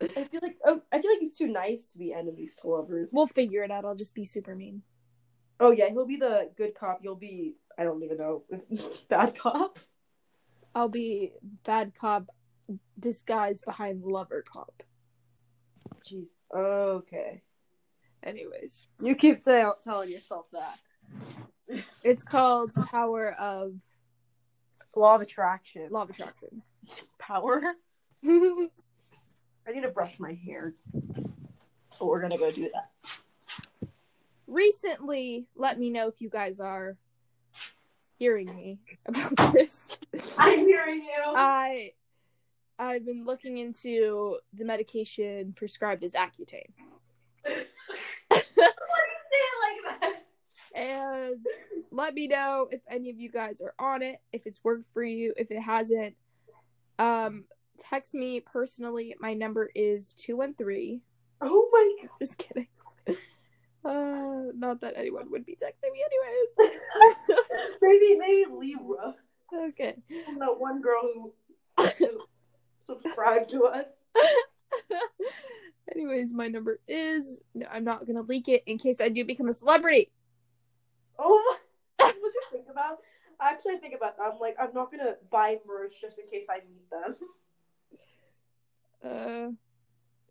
I 0.00 0.06
feel 0.24 0.40
like 0.42 0.56
oh, 0.64 0.80
I 0.92 1.00
feel 1.00 1.10
like 1.10 1.20
he's 1.20 1.36
too 1.36 1.48
nice 1.48 1.92
to 1.92 1.98
be 1.98 2.12
enemies 2.12 2.56
to 2.60 2.68
lovers. 2.68 3.10
We'll 3.12 3.26
figure 3.26 3.62
it 3.62 3.70
out. 3.70 3.84
I'll 3.84 3.94
just 3.94 4.14
be 4.14 4.24
super 4.24 4.54
mean. 4.54 4.82
oh 5.60 5.70
yeah, 5.70 5.88
he'll 5.90 6.06
be 6.06 6.16
the 6.16 6.50
good 6.56 6.74
cop. 6.74 7.00
You'll 7.02 7.16
be 7.16 7.56
I 7.78 7.84
don't 7.84 8.02
even 8.02 8.18
know 8.18 8.44
bad 9.08 9.36
cop. 9.38 9.78
I'll 10.74 10.88
be 10.88 11.32
bad 11.64 11.92
cop 11.98 12.26
disguised 12.98 13.64
behind 13.64 14.02
lover 14.04 14.42
cop. 14.50 14.82
Jeez. 16.10 16.30
Okay. 16.54 17.42
Anyways, 18.22 18.86
You 19.00 19.14
keep 19.14 19.42
say- 19.42 19.64
telling 19.84 20.10
yourself 20.10 20.46
that. 20.52 20.78
it's 22.02 22.24
called 22.24 22.72
Power 22.74 23.32
of 23.38 23.74
Law 24.96 25.14
of 25.16 25.20
attraction. 25.22 25.88
Law 25.90 26.02
of 26.02 26.10
Attraction. 26.10 26.62
Power. 27.26 27.62
I 28.24 29.72
need 29.72 29.82
to 29.82 29.88
brush 29.88 30.18
my 30.18 30.32
hair. 30.32 30.74
So 31.88 32.06
we're 32.06 32.20
gonna 32.20 32.38
go 32.38 32.50
do 32.50 32.70
that. 32.72 32.90
Recently, 34.46 35.46
let 35.56 35.78
me 35.78 35.90
know 35.90 36.08
if 36.08 36.20
you 36.20 36.28
guys 36.28 36.60
are 36.60 36.96
hearing 38.18 38.54
me 38.54 38.78
about 39.06 39.52
this. 39.54 39.96
I'm 40.38 40.60
hearing 40.60 41.02
you. 41.02 41.34
I 41.36 41.92
I've 42.78 43.06
been 43.06 43.24
looking 43.24 43.58
into 43.58 44.38
the 44.52 44.64
medication 44.64 45.52
prescribed 45.56 46.02
as 46.02 46.12
Accutane. 46.14 46.72
Why 47.44 47.52
do 47.52 47.54
you 47.54 49.20
say 49.30 49.40
it 49.40 49.58
like 49.62 50.00
that? 50.00 50.26
And 50.74 51.46
let 51.92 52.14
me 52.14 52.26
know 52.26 52.68
if 52.70 52.80
any 52.90 53.10
of 53.10 53.20
you 53.20 53.30
guys 53.30 53.60
are 53.60 53.74
on 53.78 54.02
it, 54.02 54.20
if 54.32 54.46
it's 54.46 54.62
worked 54.64 54.88
for 54.92 55.04
you, 55.04 55.32
if 55.36 55.50
it 55.50 55.60
hasn't. 55.60 56.16
Um 56.98 57.44
text 57.78 58.14
me 58.14 58.40
personally. 58.40 59.14
My 59.20 59.34
number 59.34 59.70
is 59.74 60.14
213 60.14 61.00
Oh 61.40 61.68
my 61.72 61.94
god. 62.02 62.10
Just 62.20 62.38
kidding. 62.38 62.68
Uh, 63.84 64.44
not 64.56 64.80
that 64.80 64.94
anyone 64.96 65.30
would 65.30 65.44
be 65.44 65.56
texting 65.62 65.92
me 65.92 66.02
anyways. 66.08 66.78
maybe 67.82 68.16
maybe 68.18 68.50
Libra. 68.50 69.14
okay. 69.68 69.96
That 70.38 70.58
one 70.58 70.80
girl 70.80 71.02
who 71.02 71.32
subscribed 72.88 73.50
to 73.50 73.64
us. 73.64 73.84
anyways, 75.94 76.32
my 76.32 76.48
number 76.48 76.80
is. 76.88 77.40
No, 77.54 77.66
I'm 77.70 77.84
not 77.84 78.06
gonna 78.06 78.22
leak 78.22 78.48
it 78.48 78.62
in 78.66 78.78
case 78.78 79.02
I 79.02 79.10
do 79.10 79.22
become 79.24 79.48
a 79.48 79.52
celebrity. 79.52 80.10
Oh 81.18 81.58
my 81.98 82.06
what 82.06 82.14
you 82.34 82.42
think 82.50 82.66
about? 82.70 82.98
Actually 83.40 83.74
I 83.74 83.78
think 83.78 83.94
about 83.94 84.16
that. 84.16 84.30
I'm 84.32 84.38
like, 84.38 84.56
I'm 84.60 84.72
not 84.74 84.90
gonna 84.90 85.14
buy 85.30 85.58
merch 85.66 85.94
just 86.00 86.18
in 86.18 86.28
case 86.30 86.46
I 86.50 86.60
meet 86.68 86.90
them. 86.90 87.16
Uh, 89.04 89.50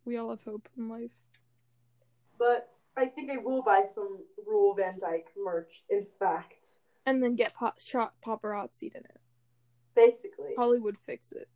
we 0.04 0.18
all 0.18 0.32
have 0.32 0.42
hope 0.42 0.68
in 0.78 0.90
life. 0.90 1.12
But 2.40 2.70
I 2.98 3.06
think 3.06 3.30
I 3.32 3.38
will 3.38 3.62
buy 3.62 3.84
some 3.94 4.20
Ruel 4.46 4.74
Van 4.76 5.00
Dijk 5.00 5.26
merch, 5.38 5.84
in 5.90 6.06
fact. 6.20 6.66
And 7.06 7.22
then 7.22 7.36
get 7.36 7.54
pop- 7.54 7.80
shot 7.80 8.14
paparazzi 8.26 8.94
in 8.96 9.02
it. 9.06 9.20
Basically. 9.96 10.54
Hollywood 10.58 10.98
fix 11.06 11.32
it. 11.32 11.48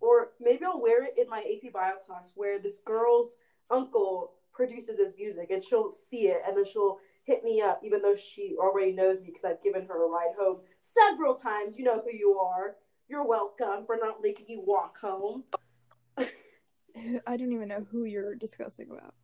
Or 0.00 0.30
maybe 0.40 0.64
I'll 0.64 0.80
wear 0.80 1.04
it 1.04 1.14
in 1.18 1.28
my 1.28 1.38
AP 1.38 1.72
bio 1.72 1.92
class 2.04 2.32
where 2.34 2.58
this 2.58 2.78
girl's 2.84 3.30
uncle 3.70 4.32
produces 4.52 4.98
his 4.98 5.14
music 5.18 5.50
and 5.50 5.64
she'll 5.64 5.94
see 6.10 6.28
it 6.28 6.42
and 6.46 6.56
then 6.56 6.64
she'll 6.64 6.98
hit 7.24 7.42
me 7.42 7.60
up 7.60 7.80
even 7.82 8.02
though 8.02 8.16
she 8.16 8.56
already 8.58 8.92
knows 8.92 9.20
me 9.20 9.26
because 9.26 9.44
I've 9.44 9.62
given 9.62 9.86
her 9.86 10.04
a 10.04 10.08
ride 10.08 10.34
home 10.38 10.58
several 10.96 11.34
times. 11.34 11.76
You 11.76 11.84
know 11.84 12.02
who 12.04 12.16
you 12.16 12.38
are. 12.38 12.76
You're 13.08 13.26
welcome 13.26 13.84
for 13.86 13.96
not 14.00 14.22
making 14.22 14.46
you 14.48 14.62
walk 14.64 14.98
home. 14.98 15.44
I 16.18 17.36
don't 17.36 17.52
even 17.52 17.68
know 17.68 17.86
who 17.90 18.04
you're 18.04 18.34
discussing 18.34 18.88
about. 18.90 19.14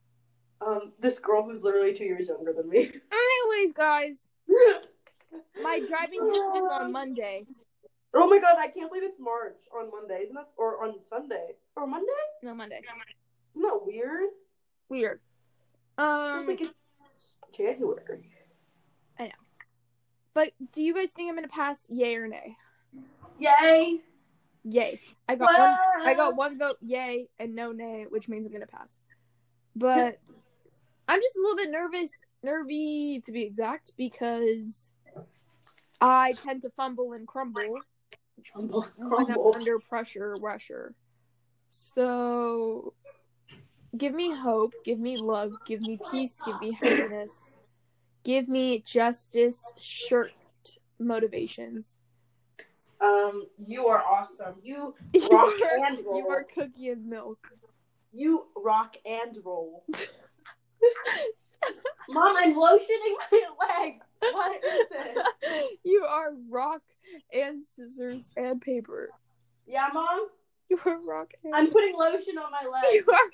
Um, 0.60 0.92
this 1.00 1.18
girl 1.18 1.42
who's 1.42 1.62
literally 1.62 1.94
two 1.94 2.04
years 2.04 2.28
younger 2.28 2.52
than 2.52 2.68
me. 2.68 2.80
Anyways, 3.12 3.72
guys, 3.72 4.28
my 5.62 5.80
driving 5.86 6.20
test 6.20 6.56
is 6.56 6.62
on 6.70 6.92
Monday. 6.92 7.46
Oh 8.12 8.28
my 8.28 8.38
god, 8.38 8.56
I 8.58 8.68
can't 8.68 8.90
believe 8.90 9.04
it's 9.04 9.20
March 9.20 9.56
on 9.74 9.90
Monday, 9.90 10.22
isn't 10.24 10.34
that? 10.34 10.48
Or 10.58 10.84
on 10.84 10.96
Sunday. 11.08 11.52
Or 11.76 11.86
Monday? 11.86 12.10
No, 12.42 12.54
Monday. 12.54 12.80
Isn't 13.54 13.62
that 13.62 13.80
weird? 13.86 14.30
Weird. 14.88 15.20
Um, 15.96 16.46
think 16.46 16.62
it's 16.62 16.74
January. 17.60 18.28
I 19.18 19.24
know. 19.24 19.30
But 20.34 20.52
do 20.72 20.82
you 20.82 20.94
guys 20.94 21.12
think 21.12 21.28
I'm 21.28 21.34
gonna 21.34 21.48
pass? 21.48 21.86
Yay 21.88 22.16
or 22.16 22.28
nay? 22.28 22.56
Yay! 23.38 24.00
Yay. 24.64 25.00
I 25.28 25.34
got 25.36 25.58
one. 25.58 26.06
I 26.06 26.14
got 26.14 26.36
one 26.36 26.58
vote 26.58 26.76
yay 26.80 27.28
and 27.38 27.54
no 27.54 27.72
nay, 27.72 28.06
which 28.08 28.28
means 28.28 28.46
I'm 28.46 28.52
gonna 28.52 28.66
pass. 28.66 28.98
But 29.76 30.18
I'm 31.08 31.20
just 31.20 31.36
a 31.36 31.40
little 31.40 31.56
bit 31.56 31.70
nervous, 31.70 32.10
nervy 32.42 33.22
to 33.24 33.32
be 33.32 33.42
exact, 33.42 33.92
because 33.96 34.92
I 36.00 36.32
tend 36.32 36.62
to 36.62 36.70
fumble 36.70 37.12
and 37.12 37.26
crumble 37.26 37.80
Crumble, 38.52 38.82
crumble. 38.98 39.52
under 39.54 39.78
pressure, 39.78 40.34
rusher. 40.40 40.94
So 41.68 42.94
give 43.96 44.14
me 44.14 44.34
hope, 44.34 44.74
give 44.84 44.98
me 44.98 45.16
love, 45.16 45.52
give 45.64 45.80
me 45.80 45.98
peace, 46.10 46.40
give 46.44 46.60
me 46.60 46.72
happiness, 46.72 47.56
give 48.24 48.48
me 48.48 48.80
justice, 48.80 49.72
shirt 49.76 50.32
motivations. 50.98 51.98
Um, 53.00 53.46
you 53.58 53.86
are 53.86 54.02
awesome. 54.02 54.56
You 54.62 54.94
You 55.14 55.30
are, 55.30 55.86
and 55.86 56.04
roll. 56.04 56.18
you 56.18 56.28
are 56.28 56.44
cookie 56.44 56.90
and 56.90 57.06
milk. 57.06 57.50
You 58.12 58.46
rock 58.56 58.96
and 59.06 59.36
roll. 59.44 59.84
Mom, 62.08 62.36
I'm 62.36 62.54
lotioning 62.54 63.14
my 63.30 63.42
legs. 63.78 64.04
What 64.32 64.64
is 64.64 64.86
this? 64.90 65.18
you 65.84 66.04
are 66.08 66.32
rock 66.48 66.82
and 67.32 67.64
scissors 67.64 68.30
and 68.36 68.60
paper. 68.60 69.10
Yeah, 69.66 69.88
Mom? 69.94 70.26
You 70.68 70.78
are 70.84 70.98
rock 71.00 71.32
and 71.44 71.54
I'm 71.54 71.70
putting 71.70 71.96
lotion 71.96 72.36
on 72.38 72.50
my 72.50 72.68
legs. 72.70 72.88
you 72.92 73.04
are 73.12 73.30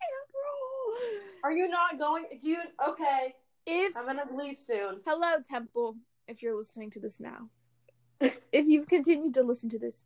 rock 0.00 0.96
and 1.02 1.12
roll. 1.12 1.20
Are 1.44 1.52
you 1.52 1.68
not 1.68 1.98
going? 1.98 2.24
Do 2.40 2.48
you? 2.48 2.58
Okay. 2.88 3.34
If 3.66 3.96
I'm 3.96 4.06
gonna 4.06 4.24
leave 4.36 4.58
soon. 4.58 5.00
hello 5.06 5.36
Temple, 5.48 5.96
if 6.26 6.42
you're 6.42 6.56
listening 6.56 6.90
to 6.90 7.00
this 7.00 7.20
now, 7.20 7.48
if 8.20 8.66
you've 8.66 8.88
continued 8.88 9.34
to 9.34 9.42
listen 9.42 9.68
to 9.70 9.78
this, 9.78 10.04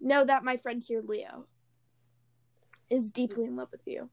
know 0.00 0.24
that 0.24 0.44
my 0.44 0.56
friend 0.56 0.82
here, 0.86 1.02
Leo, 1.04 1.46
is 2.90 3.10
deeply 3.10 3.44
in 3.44 3.56
love 3.56 3.68
with 3.72 3.82
you. 3.86 4.10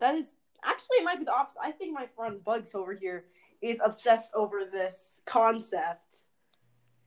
That 0.00 0.16
is 0.16 0.34
actually 0.64 0.96
it 0.98 1.04
might 1.04 1.18
be 1.18 1.24
the 1.24 1.34
opposite. 1.34 1.60
I 1.62 1.70
think 1.70 1.94
my 1.94 2.06
friend 2.16 2.42
Bugs 2.42 2.74
over 2.74 2.94
here 2.94 3.26
is 3.62 3.80
obsessed 3.84 4.28
over 4.34 4.64
this 4.70 5.20
concept 5.24 6.24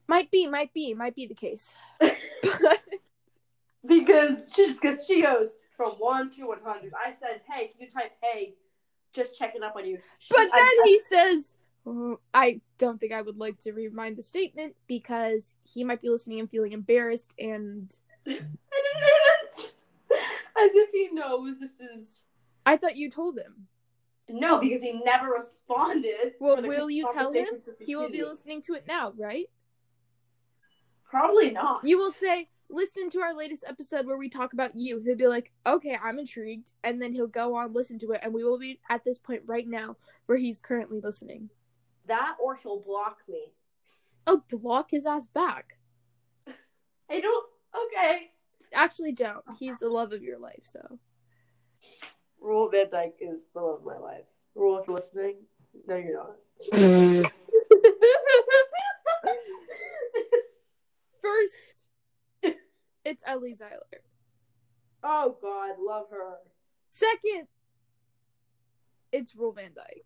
Might 0.08 0.32
be, 0.32 0.48
might 0.48 0.74
be, 0.74 0.94
might 0.94 1.16
be 1.16 1.28
the 1.28 1.36
case. 1.36 1.76
Because 3.86 4.52
she 4.54 4.68
just 4.68 4.82
gets 4.82 5.06
she 5.06 5.22
goes 5.22 5.56
from 5.78 5.92
one 5.94 6.30
to 6.32 6.48
one 6.48 6.60
hundred. 6.64 6.92
I 6.94 7.14
said, 7.14 7.42
"Hey, 7.50 7.68
can 7.68 7.80
you 7.82 7.88
type 7.90 8.12
hey?" 8.22 8.56
Just 9.14 9.38
checking 9.38 9.64
up 9.64 9.76
on 9.76 9.86
you. 9.86 10.00
She- 10.20 10.34
But 10.36 10.50
then 10.54 10.66
I- 10.66 10.82
he 10.86 11.00
says, 11.10 11.56
"Oh, 11.86 12.20
I 12.34 12.60
don't 12.78 13.00
think 13.00 13.14
I 13.14 13.22
would 13.22 13.38
like 13.38 13.58
to 13.60 13.72
remind 13.72 14.18
the 14.18 14.22
statement 14.22 14.76
because 14.88 15.56
he 15.64 15.84
might 15.84 16.02
be 16.02 16.10
listening 16.10 16.40
and 16.42 16.50
feeling 16.50 16.74
embarrassed 16.74 17.34
and 17.40 17.98
I 18.28 18.34
as 20.60 20.72
if 20.74 20.90
he 20.92 21.10
knows 21.14 21.60
this 21.60 21.80
is 21.80 22.22
I 22.66 22.76
thought 22.78 22.98
you 22.98 23.10
told 23.10 23.38
him. 23.38 23.68
no 24.28 24.60
because 24.60 24.82
he 24.82 24.92
never 25.06 25.30
responded. 25.32 26.34
Well, 26.40 26.62
will 26.62 26.90
you 26.90 27.06
tell 27.14 27.32
him? 27.32 27.46
He 27.80 27.96
will 27.96 28.10
be 28.10 28.24
listening 28.24 28.62
to 28.64 28.74
it 28.74 28.86
now, 28.88 29.14
right? 29.18 29.50
Probably 31.10 31.52
not. 31.52 31.86
You 31.86 31.98
will 31.98 32.12
say, 32.12 32.50
listen 32.70 33.10
to 33.12 33.20
our 33.22 33.36
latest 33.36 33.64
episode 33.68 34.06
where 34.06 34.18
we 34.18 34.30
talk 34.30 34.54
about 34.54 34.76
you. 34.76 35.02
He'll 35.06 35.16
be 35.16 35.28
like, 35.28 35.52
okay, 35.66 35.98
I'm 36.02 36.20
intrigued. 36.20 36.72
And 36.84 37.02
then 37.02 37.14
he'll 37.14 37.28
go 37.28 37.56
on, 37.56 37.74
listen 37.74 38.00
to 38.00 38.12
it. 38.12 38.22
And 38.24 38.34
we 38.34 38.44
will 38.44 38.60
be 38.60 38.80
at 38.90 39.04
this 39.04 39.18
point 39.18 39.42
right 39.46 39.68
now 39.68 39.98
where 40.26 40.38
he's 40.38 40.62
currently 40.62 41.00
listening. 41.02 41.50
that 42.08 42.36
or 42.42 42.56
he'll 42.56 42.80
block 42.82 43.18
me. 43.28 43.54
Oh, 44.26 44.44
block 44.50 44.92
his 44.92 45.06
ass 45.06 45.28
back. 45.28 45.78
I 47.10 47.20
don't. 47.22 47.46
Okay. 47.88 48.32
Actually, 48.74 49.14
don't. 49.14 49.44
He's 49.58 49.78
the 49.78 49.90
love 49.90 50.12
of 50.12 50.24
your 50.24 50.40
life, 50.40 50.62
so. 50.64 51.00
Ruel 52.42 52.70
Van 52.70 52.88
Dijk 52.88 53.14
is 53.22 53.40
the 53.54 53.62
love 53.62 53.80
of 53.80 53.86
my 53.86 53.98
life. 53.98 54.26
Ruel, 54.56 54.80
if 54.80 54.88
you're 54.88 54.98
listening, 54.98 55.36
no, 55.88 55.96
you're 55.96 56.16
not. 56.16 56.36
First, 61.22 61.54
it's 63.08 63.24
Ellie 63.26 63.56
Zeiler. 63.56 64.00
oh 65.04 65.38
God, 65.42 65.76
love 65.80 66.08
her. 66.12 66.38
Second, 66.92 67.48
it's 69.12 69.36
Ruel 69.36 69.54
Van 69.54 69.72
Dijk. 69.72 70.04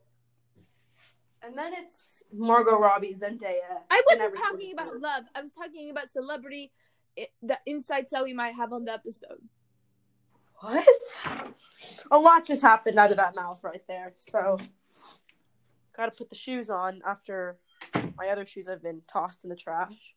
And 1.44 1.58
then 1.58 1.74
it's 1.74 2.22
Margot 2.32 2.78
Robbie, 2.78 3.16
Zendaya. 3.20 3.82
I 3.90 4.02
wasn't 4.08 4.36
talking 4.36 4.74
about 4.74 4.88
else. 4.88 4.98
love. 5.02 5.24
I 5.34 5.42
was 5.42 5.52
talking 5.52 5.90
about 5.90 6.10
celebrity, 6.10 6.72
i 7.18 7.26
the 7.42 7.58
insights 7.66 8.12
that 8.12 8.24
we 8.24 8.34
might 8.34 8.54
have 8.54 8.72
on 8.72 8.86
the 8.86 8.94
episode. 8.94 9.42
What? 10.60 10.88
A 12.12 12.20
lot 12.20 12.46
just 12.46 12.62
happened 12.62 13.00
out 13.00 13.10
of 13.10 13.18
that 13.18 13.34
mouth 13.34 13.64
right 13.64 13.82
there. 13.88 14.14
So, 14.16 14.60
gotta 15.98 16.12
put 16.12 16.30
the 16.30 16.36
shoes 16.36 16.70
on 16.70 17.02
after 17.08 17.58
my 18.16 18.28
other 18.28 18.46
shoes 18.46 18.68
have 18.68 18.84
been 18.84 19.02
tossed 19.12 19.44
in 19.44 19.50
the 19.50 19.56
trash. 19.56 20.16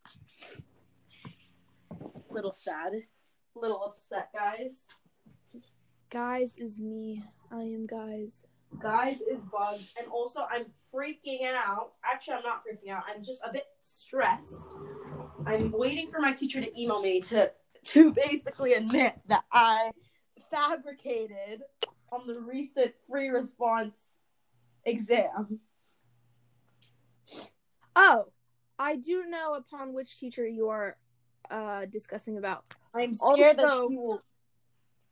Little 2.35 2.53
sad. 2.53 2.93
Little 3.55 3.85
upset, 3.85 4.31
guys. 4.35 4.89
Guys 6.11 6.57
is 6.57 6.81
me. 6.81 7.23
I 7.53 7.61
am 7.61 7.87
guys. 7.87 8.45
Guys 8.83 9.21
is 9.21 9.39
bugs, 9.53 9.93
And 9.97 10.09
also, 10.09 10.41
I'm 10.51 10.67
freaking 10.93 11.45
out. 11.55 11.93
Actually, 12.05 12.35
I'm 12.35 12.43
not 12.43 12.63
freaking 12.65 12.91
out. 12.91 13.05
I'm 13.09 13.23
just 13.23 13.41
a 13.49 13.53
bit 13.53 13.67
stressed. 13.81 14.73
I'm 15.47 15.71
waiting 15.71 16.11
for 16.11 16.19
my 16.19 16.33
teacher 16.33 16.61
to 16.61 16.81
email 16.81 17.01
me 17.01 17.21
to 17.21 17.53
to 17.85 18.13
basically 18.13 18.73
admit 18.73 19.15
that 19.29 19.45
I 19.53 19.93
fabricated 20.51 21.63
on 22.11 22.27
the 22.27 22.41
recent 22.41 22.95
free 23.09 23.29
response 23.29 23.97
exam. 24.85 25.61
Oh, 27.95 28.25
I 28.77 28.97
do 28.97 29.27
know 29.27 29.55
upon 29.55 29.93
which 29.93 30.19
teacher 30.19 30.45
you 30.49 30.69
are 30.71 30.97
uh 31.51 31.87
discussing 31.87 32.39
about. 32.39 32.65
I'm 32.95 33.15
scared 33.15 33.57
that 33.59 33.67
Also- 33.69 33.89
she 33.89 33.97
will 33.97 34.23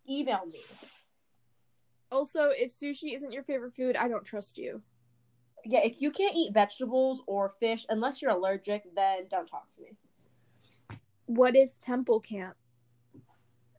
email 0.09 0.47
me. 0.47 0.61
Also, 2.11 2.51
if 2.51 2.77
sushi 2.77 3.15
isn't 3.15 3.33
your 3.33 3.43
favorite 3.43 3.75
food, 3.75 3.97
I 3.97 4.07
don't 4.09 4.25
trust 4.25 4.59
you. 4.59 4.83
Yeah, 5.65 5.81
if 5.81 6.01
you 6.03 6.11
can't 6.11 6.35
eat 6.35 6.53
vegetables 6.53 7.23
or 7.27 7.49
fish 7.61 7.87
unless 7.89 8.21
you're 8.21 8.33
allergic, 8.33 8.83
then 8.95 9.29
don't 9.31 9.47
talk 9.47 9.71
to 9.77 9.81
me. 9.83 10.99
What 11.27 11.57
if 11.57 11.79
Temple 11.81 12.21
can't? 12.21 12.57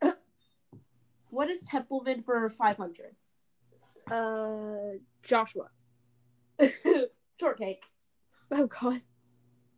What 1.30 1.50
is 1.50 1.62
Templeman 1.64 2.22
for 2.24 2.50
500? 2.50 3.16
Uh, 4.12 4.98
Joshua. 5.24 5.70
Shortcake. 7.40 7.82
Oh 8.52 8.68
God. 8.68 9.02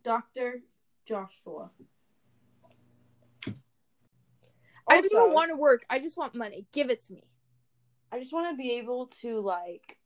Dr. 0.04 0.60
Joshua. 1.08 1.70
I 4.88 5.00
don't 5.00 5.12
even 5.12 5.32
want 5.32 5.50
to 5.50 5.56
work. 5.56 5.84
I 5.90 5.98
just 5.98 6.16
want 6.16 6.34
money. 6.34 6.66
Give 6.72 6.90
it 6.90 7.02
to 7.04 7.12
me. 7.12 7.24
I 8.12 8.18
just 8.18 8.32
want 8.32 8.50
to 8.50 8.56
be 8.56 8.72
able 8.72 9.06
to 9.20 9.40
like 9.40 9.98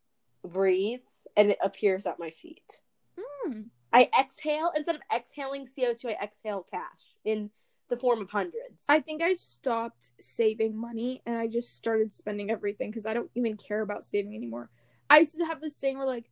breathe 0.45 1.01
and 1.37 1.51
it 1.51 1.59
appears 1.63 2.07
at 2.07 2.19
my 2.19 2.31
feet. 2.31 2.81
Hmm. 3.19 3.63
I 3.93 4.09
exhale 4.19 4.73
instead 4.75 4.95
of 4.95 5.03
exhaling 5.15 5.67
CO2, 5.67 6.07
I 6.07 6.25
exhale 6.25 6.67
cash 6.71 7.15
in 7.25 7.51
the 7.89 7.97
form 7.97 8.21
of 8.21 8.31
hundreds. 8.31 8.87
I 8.89 9.01
think 9.01 9.23
I 9.23 9.35
stopped 9.35 10.13
saving 10.21 10.77
money 10.77 11.23
and 11.27 11.37
I 11.37 11.49
just 11.49 11.77
started 11.77 12.15
spending 12.15 12.51
everything 12.51 12.91
because 12.91 13.05
I 13.05 13.15
don't 13.15 13.31
even 13.35 13.57
care 13.57 13.83
about 13.83 14.05
saving 14.05 14.35
anymore. 14.35 14.71
I 15.11 15.19
used 15.19 15.37
to 15.37 15.45
have 15.45 15.61
this 15.61 15.75
thing 15.75 15.99
where 15.99 16.07
like 16.07 16.31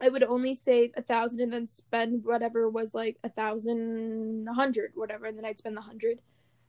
I 0.00 0.08
would 0.08 0.24
only 0.24 0.52
save 0.52 0.92
a 0.96 1.02
thousand 1.02 1.40
and 1.40 1.52
then 1.52 1.66
spend 1.66 2.24
whatever 2.24 2.68
was 2.68 2.92
like 2.92 3.18
a 3.24 3.28
thousand, 3.28 4.46
a 4.48 4.52
hundred, 4.52 4.92
whatever, 4.94 5.26
and 5.26 5.38
then 5.38 5.44
I'd 5.44 5.58
spend 5.58 5.76
the 5.76 5.80
hundred. 5.80 6.20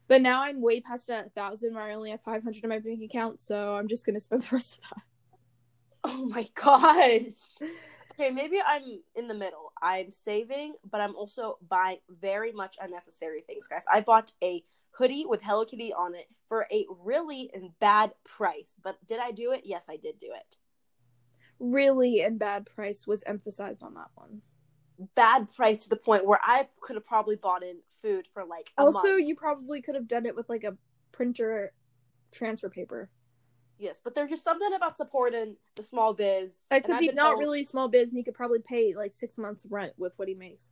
But 0.07 0.21
now 0.21 0.43
I'm 0.43 0.61
way 0.61 0.81
past 0.81 1.09
a 1.09 1.29
thousand 1.35 1.75
where 1.75 1.83
I 1.83 1.93
only 1.93 2.11
have 2.11 2.21
five 2.21 2.43
hundred 2.43 2.63
in 2.63 2.69
my 2.69 2.79
bank 2.79 3.01
account, 3.01 3.41
so 3.41 3.75
I'm 3.75 3.87
just 3.87 4.05
gonna 4.05 4.19
spend 4.19 4.43
the 4.43 4.49
rest 4.51 4.77
of 4.77 4.81
that. 4.81 5.03
oh 6.03 6.25
my 6.25 6.47
gosh. 6.53 7.33
Okay, 8.13 8.29
maybe 8.29 8.59
I'm 8.63 8.99
in 9.15 9.27
the 9.27 9.33
middle. 9.33 9.71
I'm 9.81 10.11
saving, 10.11 10.75
but 10.89 11.01
I'm 11.01 11.15
also 11.15 11.57
buying 11.67 11.97
very 12.09 12.51
much 12.51 12.77
unnecessary 12.79 13.41
things, 13.41 13.67
guys. 13.67 13.85
I 13.91 14.01
bought 14.01 14.33
a 14.43 14.63
hoodie 14.91 15.25
with 15.27 15.41
Hello 15.41 15.65
Kitty 15.65 15.91
on 15.93 16.13
it 16.13 16.27
for 16.47 16.67
a 16.71 16.85
really 17.03 17.51
bad 17.79 18.11
price. 18.23 18.75
But 18.83 18.97
did 19.07 19.19
I 19.19 19.31
do 19.31 19.51
it? 19.51 19.61
Yes, 19.63 19.85
I 19.89 19.97
did 19.97 20.19
do 20.19 20.27
it. 20.35 20.57
Really 21.59 22.21
and 22.21 22.37
bad 22.37 22.67
price 22.67 23.07
was 23.07 23.23
emphasized 23.25 23.81
on 23.81 23.95
that 23.95 24.09
one. 24.13 24.41
Bad 25.15 25.47
price 25.55 25.83
to 25.83 25.89
the 25.89 25.95
point 25.95 26.25
where 26.25 26.39
I 26.43 26.67
could 26.81 26.95
have 26.95 27.07
probably 27.07 27.35
bought 27.35 27.63
in 27.63 27.77
food 28.03 28.27
for 28.33 28.45
like 28.45 28.71
a 28.77 28.81
Also, 28.81 28.99
month. 29.13 29.23
you 29.27 29.35
probably 29.35 29.81
could 29.81 29.95
have 29.95 30.07
done 30.07 30.25
it 30.27 30.35
with 30.35 30.47
like 30.49 30.63
a 30.63 30.77
printer 31.11 31.71
transfer 32.31 32.69
paper. 32.69 33.09
Yes, 33.79 33.99
but 34.03 34.13
there's 34.13 34.29
just 34.29 34.43
something 34.43 34.73
about 34.73 34.95
supporting 34.95 35.57
the 35.75 35.81
small 35.83 36.13
biz. 36.13 36.57
Except 36.69 36.89
I've 36.97 37.01
he's 37.03 37.15
not 37.15 37.29
told- 37.31 37.39
really 37.39 37.63
small 37.63 37.87
biz, 37.87 38.09
and 38.09 38.17
he 38.17 38.23
could 38.23 38.35
probably 38.35 38.59
pay 38.59 38.93
like 38.95 39.13
six 39.13 39.37
months 39.37 39.65
rent 39.69 39.93
with 39.97 40.13
what 40.17 40.27
he 40.27 40.35
makes. 40.35 40.69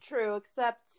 True, 0.00 0.36
except 0.36 0.92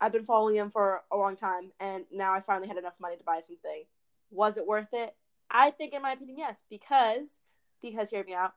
I've 0.00 0.12
been 0.12 0.24
following 0.24 0.56
him 0.56 0.70
for 0.70 1.02
a 1.12 1.16
long 1.16 1.36
time, 1.36 1.70
and 1.80 2.04
now 2.10 2.32
I 2.32 2.40
finally 2.40 2.68
had 2.68 2.78
enough 2.78 2.94
money 2.98 3.16
to 3.16 3.24
buy 3.24 3.40
something. 3.40 3.84
Was 4.30 4.56
it 4.56 4.66
worth 4.66 4.88
it? 4.92 5.14
I 5.50 5.70
think, 5.70 5.92
in 5.92 6.02
my 6.02 6.12
opinion, 6.12 6.38
yes, 6.38 6.62
because 6.70 7.38
because 7.82 8.10
hear 8.10 8.24
me 8.24 8.32
out. 8.34 8.54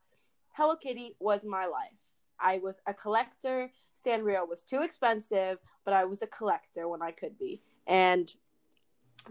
Hello 0.54 0.76
Kitty 0.78 1.16
was 1.20 1.44
my 1.44 1.66
life. 1.66 1.92
I 2.40 2.60
was 2.60 2.76
a 2.88 2.94
collector. 2.94 3.70
Sanrio 4.08 4.48
was 4.48 4.64
too 4.64 4.82
expensive, 4.82 5.60
but 5.84 5.94
I 5.94 6.06
was 6.06 6.22
a 6.22 6.28
collector 6.28 6.88
when 6.88 7.02
I 7.02 7.12
could 7.12 7.38
be, 7.38 7.62
and 7.86 8.32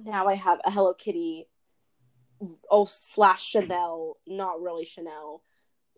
now 0.04 0.26
I 0.26 0.34
have 0.34 0.60
a 0.64 0.70
Hello 0.70 0.92
Kitty, 0.94 1.48
oh 2.70 2.84
slash 2.84 3.44
Chanel, 3.44 4.18
not 4.26 4.60
really 4.60 4.84
Chanel, 4.84 5.42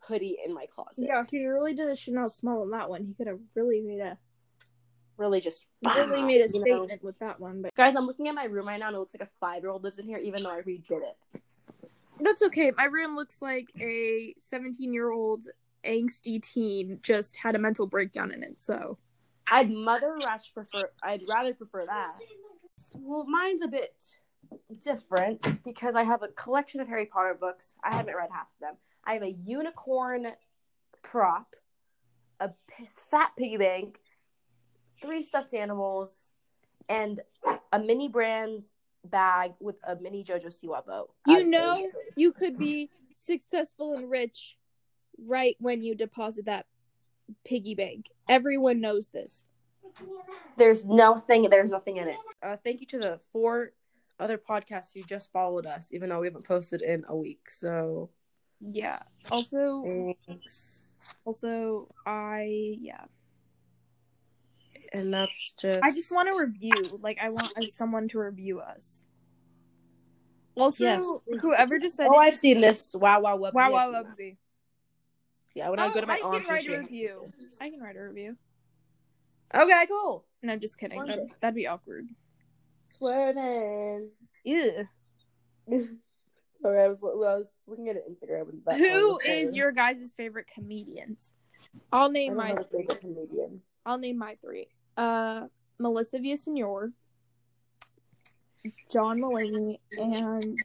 hoodie 0.03 0.39
in 0.45 0.55
my 0.55 0.67
closet. 0.67 1.07
Yeah, 1.09 1.25
he 1.29 1.47
really 1.47 1.75
did 1.75 1.89
a 1.89 1.97
Chanel 1.97 2.29
small 2.29 2.63
on 2.63 2.71
that 2.71 2.89
one. 2.89 3.05
He 3.05 3.15
could 3.15 3.27
have 3.27 3.41
really 3.55 3.81
made 3.81 4.01
a 4.01 4.17
really 5.17 5.41
just 5.41 5.67
really 5.85 6.23
made 6.23 6.41
a 6.41 6.49
you 6.49 6.61
know? 6.61 6.65
statement 6.65 7.03
with 7.03 7.19
that 7.19 7.41
one, 7.41 7.63
but 7.63 7.75
Guys, 7.75 7.97
I'm 7.97 8.07
looking 8.07 8.29
at 8.29 8.35
my 8.35 8.45
room 8.45 8.69
right 8.69 8.79
now 8.79 8.87
and 8.87 8.97
it 8.97 9.01
looks 9.01 9.15
like 9.15 9.29
a 9.29 9.31
five 9.41 9.63
year 9.63 9.71
old 9.71 9.83
lives 9.85 9.99
in 9.99 10.07
here, 10.07 10.19
even 10.19 10.43
though 10.43 10.53
I 10.53 10.61
redid 10.61 11.03
it. 11.03 11.43
that's 12.21 12.43
okay. 12.43 12.73
My 12.77 12.85
room 12.85 13.17
looks 13.17 13.43
like 13.43 13.69
a 13.81 14.35
17 14.43 14.93
year 14.93 15.11
old 15.11 15.49
angsty 15.89 16.41
teen 16.43 17.01
just 17.03 17.37
had 17.37 17.55
a 17.55 17.59
mental 17.59 17.87
breakdown 17.87 18.33
in 18.33 18.43
it. 18.43 18.61
So 18.61 18.99
I'd 19.51 19.71
mother 19.71 20.15
rush 20.17 20.53
prefer 20.53 20.91
I'd 21.03 21.23
rather 21.29 21.55
prefer 21.55 21.87
that. 21.87 22.15
Well, 22.95 23.25
mine's 23.25 23.63
a 23.63 23.69
bit 23.69 23.95
different 24.83 25.65
because 25.65 25.95
I 25.95 26.05
have 26.05 26.23
a 26.23 26.29
collection 26.29 26.81
of 26.81 26.89
Harry 26.89 27.07
Potter 27.07 27.37
books. 27.39 27.75
I 27.83 27.95
haven't 27.95 28.15
read 28.17 28.31
half 28.33 28.47
of 28.55 28.61
them. 28.61 28.75
I 29.05 29.15
have 29.15 29.23
a 29.23 29.31
unicorn 29.31 30.29
prop, 31.03 31.55
a 32.41 32.49
p- 32.69 32.89
fat 32.91 33.33
piggy 33.37 33.57
bank, 33.57 33.99
three 35.03 35.23
stuffed 35.23 35.55
animals, 35.55 36.35
and 36.89 37.21
a 37.73 37.79
mini 37.79 38.09
brands 38.09 38.75
bag 39.05 39.53
with 39.61 39.77
a 39.87 39.97
mini 39.97 40.25
JoJo 40.25 40.47
Siwa 40.47 40.85
boat. 40.85 41.11
You 41.27 41.45
know- 41.51 41.91
you 42.17 42.33
could 42.33 42.59
be 42.59 42.91
successful 43.15 43.95
and 43.95 44.11
rich 44.11 44.57
right 45.27 45.57
when 45.59 45.83
you 45.83 45.95
deposit 45.95 46.47
that 46.47 46.67
piggy 47.45 47.75
bank. 47.75 48.07
Everyone 48.29 48.81
knows 48.81 49.07
this. 49.07 49.43
There's 50.57 50.85
nothing. 50.85 51.49
There's 51.51 51.71
nothing 51.71 51.97
in 51.99 52.09
it. 52.09 52.17
Uh, 52.43 52.57
thank 52.65 52.81
you 52.81 52.87
to 52.89 52.99
the 52.99 53.21
four 53.33 53.73
other 54.21 54.39
podcasts 54.39 54.93
who 54.95 55.03
just 55.03 55.33
followed 55.33 55.67
us, 55.67 55.91
even 55.93 56.09
though 56.09 56.21
we 56.21 56.27
haven't 56.27 56.45
posted 56.45 56.83
in 56.83 57.05
a 57.09 57.17
week. 57.17 57.51
So 57.51 58.11
Yeah. 58.61 58.99
Also, 59.31 59.85
thanks. 60.27 60.93
also, 61.25 61.89
I 62.07 62.77
yeah. 62.81 63.05
And 64.93 65.13
that's 65.13 65.55
just. 65.61 65.81
I 65.83 65.93
just 65.93 66.11
want 66.11 66.33
to 66.33 66.39
review. 66.41 66.99
Like, 67.03 67.19
I 67.21 67.31
want 67.31 67.53
uh, 67.57 67.63
someone 67.75 68.09
to 68.09 68.21
review 68.21 68.61
us. 68.61 69.05
Also, 70.57 70.85
Yes. 70.85 71.07
whoever 71.41 71.79
decided. 71.79 72.11
Oh, 72.13 72.19
I've 72.19 72.37
seen 72.37 72.61
this. 72.61 72.95
Wow, 72.95 73.21
wow, 73.21 73.37
whoopsie. 73.37 73.53
wow, 73.55 73.71
wow, 73.71 73.85
seen 73.85 73.93
that. 73.93 74.07
Wubsy. 74.07 74.37
Yeah, 75.59 75.71
when 75.71 75.81
I 75.81 75.93
go 75.93 76.01
to 76.01 76.07
my 76.07 76.21
Oh, 76.23 76.31
I 76.31 76.37
aunt's 76.37 76.47
can 76.47 76.55
write 76.55 76.69
a 76.69 76.79
review. 76.79 77.33
I 77.61 77.69
can 77.69 77.81
write 77.81 77.97
a 77.97 78.03
review. 78.03 78.37
Okay, 79.53 79.87
cool. 79.89 80.25
No, 80.41 80.57
just 80.57 80.79
kidding. 80.79 80.97
Wonder. 80.97 81.17
That'd, 81.17 81.33
that'd 81.41 81.55
be 81.57 81.67
awkward. 81.67 82.07
Swearing. 82.91 84.09
Yeah. 84.45 84.85
Sorry, 86.55 86.81
I 86.81 86.87
was 86.87 87.03
I 87.03 87.07
was 87.07 87.65
looking 87.67 87.89
at 87.89 87.97
Instagram. 88.09 88.51
And 88.51 88.63
that 88.67 88.79
Who 88.79 89.15
was 89.15 89.19
is 89.27 89.57
your 89.57 89.73
guys' 89.73 90.13
favorite 90.17 90.47
comedians? 90.47 91.35
I'll 91.93 92.11
name 92.11 92.37
my. 92.37 92.53
my 92.53 92.63
favorite 92.63 93.01
comedian? 93.01 93.61
I'll 93.85 93.99
name 93.99 94.17
my 94.17 94.37
three. 94.41 94.69
Uh, 94.97 95.47
Melissa 95.81 96.19
Villasenor, 96.19 96.93
John 98.93 99.19
Mulaney, 99.19 99.79
and 99.93 100.57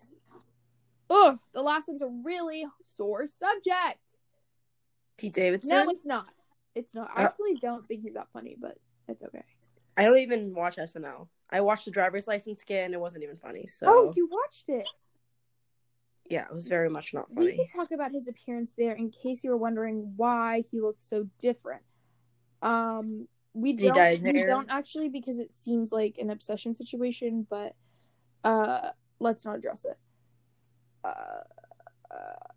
oh, 1.10 1.40
the 1.54 1.64
last 1.64 1.88
one's 1.88 2.04
a 2.04 2.10
really 2.24 2.64
sore 2.96 3.26
subject. 3.26 3.98
Pete 5.18 5.34
Davidson. 5.34 5.86
No, 5.86 5.90
it's 5.92 6.06
not. 6.06 6.28
It's 6.76 6.94
not. 6.96 7.10
I 7.16 7.24
Uh, 7.24 7.26
actually 7.28 7.56
don't 7.56 7.86
think 7.86 8.02
he's 8.02 8.14
that 8.14 8.28
funny, 8.34 8.56
but 8.60 8.78
it's 9.08 9.24
okay. 9.24 9.44
I 9.96 10.06
don't 10.06 10.18
even 10.18 10.54
watch 10.56 10.78
SNL. 10.78 11.28
I 11.50 11.62
watched 11.62 11.86
the 11.86 11.92
driver's 11.92 12.28
license 12.28 12.62
skit 12.62 12.84
and 12.84 12.94
it 12.94 13.00
wasn't 13.00 13.24
even 13.24 13.38
funny. 13.38 13.68
So 13.68 13.86
Oh, 13.88 14.14
you 14.16 14.28
watched 14.28 14.70
it. 14.70 14.88
yeah, 16.30 16.46
it 16.46 16.54
was 16.54 16.68
very 16.68 16.90
much 16.90 17.14
not 17.14 17.32
funny. 17.32 17.48
We 17.48 17.56
can 17.56 17.68
talk 17.68 17.92
about 17.92 18.12
his 18.12 18.28
appearance 18.28 18.74
there 18.76 18.94
in 18.94 19.12
case 19.12 19.44
you 19.44 19.52
were 19.52 19.58
wondering 19.58 20.14
why 20.16 20.64
he 20.72 20.82
looked 20.82 21.04
so 21.06 21.28
different. 21.38 21.84
Um, 22.64 23.28
we 23.54 23.74
don't, 23.74 24.24
we 24.24 24.42
don't 24.44 24.72
actually 24.72 25.10
because 25.10 25.38
it 25.38 25.52
seems 25.54 25.92
like 25.92 26.18
an 26.18 26.32
obsession 26.32 26.74
situation, 26.74 27.46
but 27.48 27.76
uh, 28.44 28.90
let's 29.20 29.46
not 29.46 29.58
address 29.58 29.86
it. 29.86 29.98
Uh, 31.04 31.42
uh, 32.10 32.48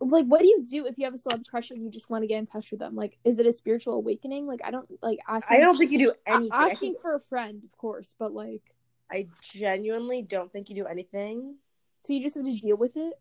like, 0.00 0.26
what 0.26 0.40
do 0.40 0.46
you 0.46 0.64
do 0.68 0.86
if 0.86 0.98
you 0.98 1.04
have 1.04 1.14
a 1.14 1.18
celeb 1.18 1.48
crush 1.48 1.70
and 1.70 1.82
you 1.82 1.90
just 1.90 2.10
want 2.10 2.22
to 2.22 2.28
get 2.28 2.38
in 2.38 2.46
touch 2.46 2.70
with 2.70 2.80
them? 2.80 2.94
Like, 2.94 3.18
is 3.24 3.38
it 3.38 3.46
a 3.46 3.52
spiritual 3.52 3.94
awakening? 3.94 4.46
Like, 4.46 4.60
I 4.64 4.70
don't 4.70 4.88
like 5.02 5.18
asking. 5.26 5.56
I 5.56 5.60
don't 5.60 5.76
think 5.76 5.90
you 5.90 5.98
do 5.98 6.12
anything. 6.26 6.50
Asking 6.52 6.94
for 7.00 7.14
a 7.14 7.20
friend, 7.20 7.62
of 7.64 7.76
course, 7.76 8.14
but 8.18 8.32
like, 8.32 8.62
I 9.10 9.28
genuinely 9.42 10.22
don't 10.22 10.52
think 10.52 10.68
you 10.68 10.74
do 10.74 10.86
anything. 10.86 11.56
so 12.04 12.12
you 12.12 12.22
just 12.22 12.34
have 12.34 12.44
to 12.44 12.52
deal 12.52 12.76
with 12.76 12.96
it. 12.96 13.14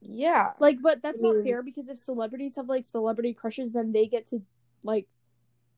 Yeah. 0.00 0.52
Like, 0.58 0.80
but 0.82 1.02
that's 1.02 1.22
I 1.22 1.26
not 1.26 1.36
mm. 1.36 1.44
fair 1.44 1.62
because 1.62 1.88
if 1.88 2.02
celebrities 2.02 2.56
have 2.56 2.68
like 2.68 2.84
celebrity 2.84 3.34
crushes, 3.34 3.72
then 3.72 3.92
they 3.92 4.06
get 4.06 4.28
to 4.28 4.42
like 4.82 5.06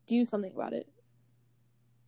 do 0.07 0.25
something 0.25 0.53
about 0.53 0.73
it. 0.73 0.89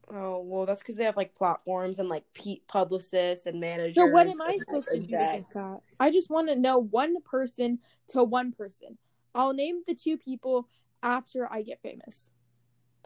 Oh 0.08 0.40
well, 0.40 0.66
that's 0.66 0.80
because 0.80 0.96
they 0.96 1.04
have 1.04 1.16
like 1.16 1.34
platforms 1.34 1.98
and 1.98 2.08
like 2.08 2.24
pe- 2.32 2.60
publicists 2.68 3.46
and 3.46 3.60
managers. 3.60 3.96
So 3.96 4.06
what 4.06 4.28
am 4.28 4.40
I 4.40 4.56
supposed 4.56 4.88
to 4.90 5.00
do 5.00 5.14
against 5.14 5.54
that? 5.54 5.80
I 5.98 6.10
just 6.10 6.30
want 6.30 6.48
to 6.48 6.56
know 6.56 6.78
one 6.78 7.20
person 7.22 7.80
to 8.10 8.22
one 8.22 8.52
person. 8.52 8.98
I'll 9.34 9.52
name 9.52 9.82
the 9.86 9.94
two 9.94 10.16
people 10.16 10.68
after 11.02 11.50
I 11.52 11.62
get 11.62 11.80
famous. 11.82 12.30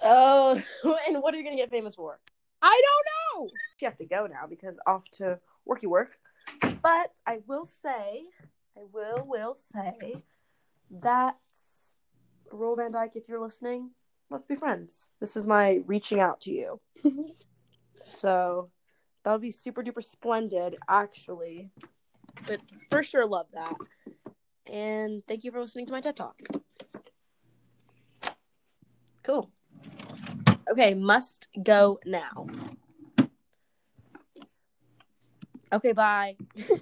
Oh, 0.02 0.60
and 1.08 1.22
what 1.22 1.34
are 1.34 1.38
you 1.38 1.44
gonna 1.44 1.56
get 1.56 1.70
famous 1.70 1.94
for? 1.94 2.20
I 2.60 2.82
don't 2.84 3.40
know. 3.46 3.48
You 3.80 3.88
have 3.88 3.96
to 3.96 4.04
go 4.04 4.26
now 4.26 4.46
because 4.48 4.78
off 4.86 5.08
to 5.12 5.38
worky 5.66 5.86
work. 5.86 6.18
But 6.82 7.12
I 7.26 7.38
will 7.46 7.64
say, 7.64 8.24
I 8.76 8.82
will 8.92 9.24
will 9.26 9.54
say 9.54 10.22
that 11.02 11.36
Ruel 12.52 12.76
Van 12.76 12.92
Dijk, 12.92 13.16
if 13.16 13.28
you're 13.28 13.40
listening, 13.40 13.90
let's 14.30 14.46
be 14.46 14.54
friends. 14.54 15.10
This 15.20 15.36
is 15.36 15.46
my 15.46 15.82
reaching 15.86 16.20
out 16.20 16.40
to 16.42 16.52
you. 16.52 16.80
so 18.02 18.70
that 19.24 19.32
would 19.32 19.40
be 19.40 19.50
super 19.50 19.82
duper 19.82 20.02
splendid, 20.02 20.76
actually. 20.88 21.70
But 22.46 22.60
for 22.90 23.02
sure, 23.02 23.26
love 23.26 23.46
that. 23.52 23.74
And 24.66 25.22
thank 25.26 25.44
you 25.44 25.50
for 25.50 25.60
listening 25.60 25.86
to 25.86 25.92
my 25.92 26.00
TED 26.00 26.16
Talk. 26.16 26.40
Cool. 29.22 29.50
Okay, 30.70 30.94
must 30.94 31.48
go 31.62 31.98
now. 32.06 32.46
Okay, 35.72 35.92
bye. 35.92 36.36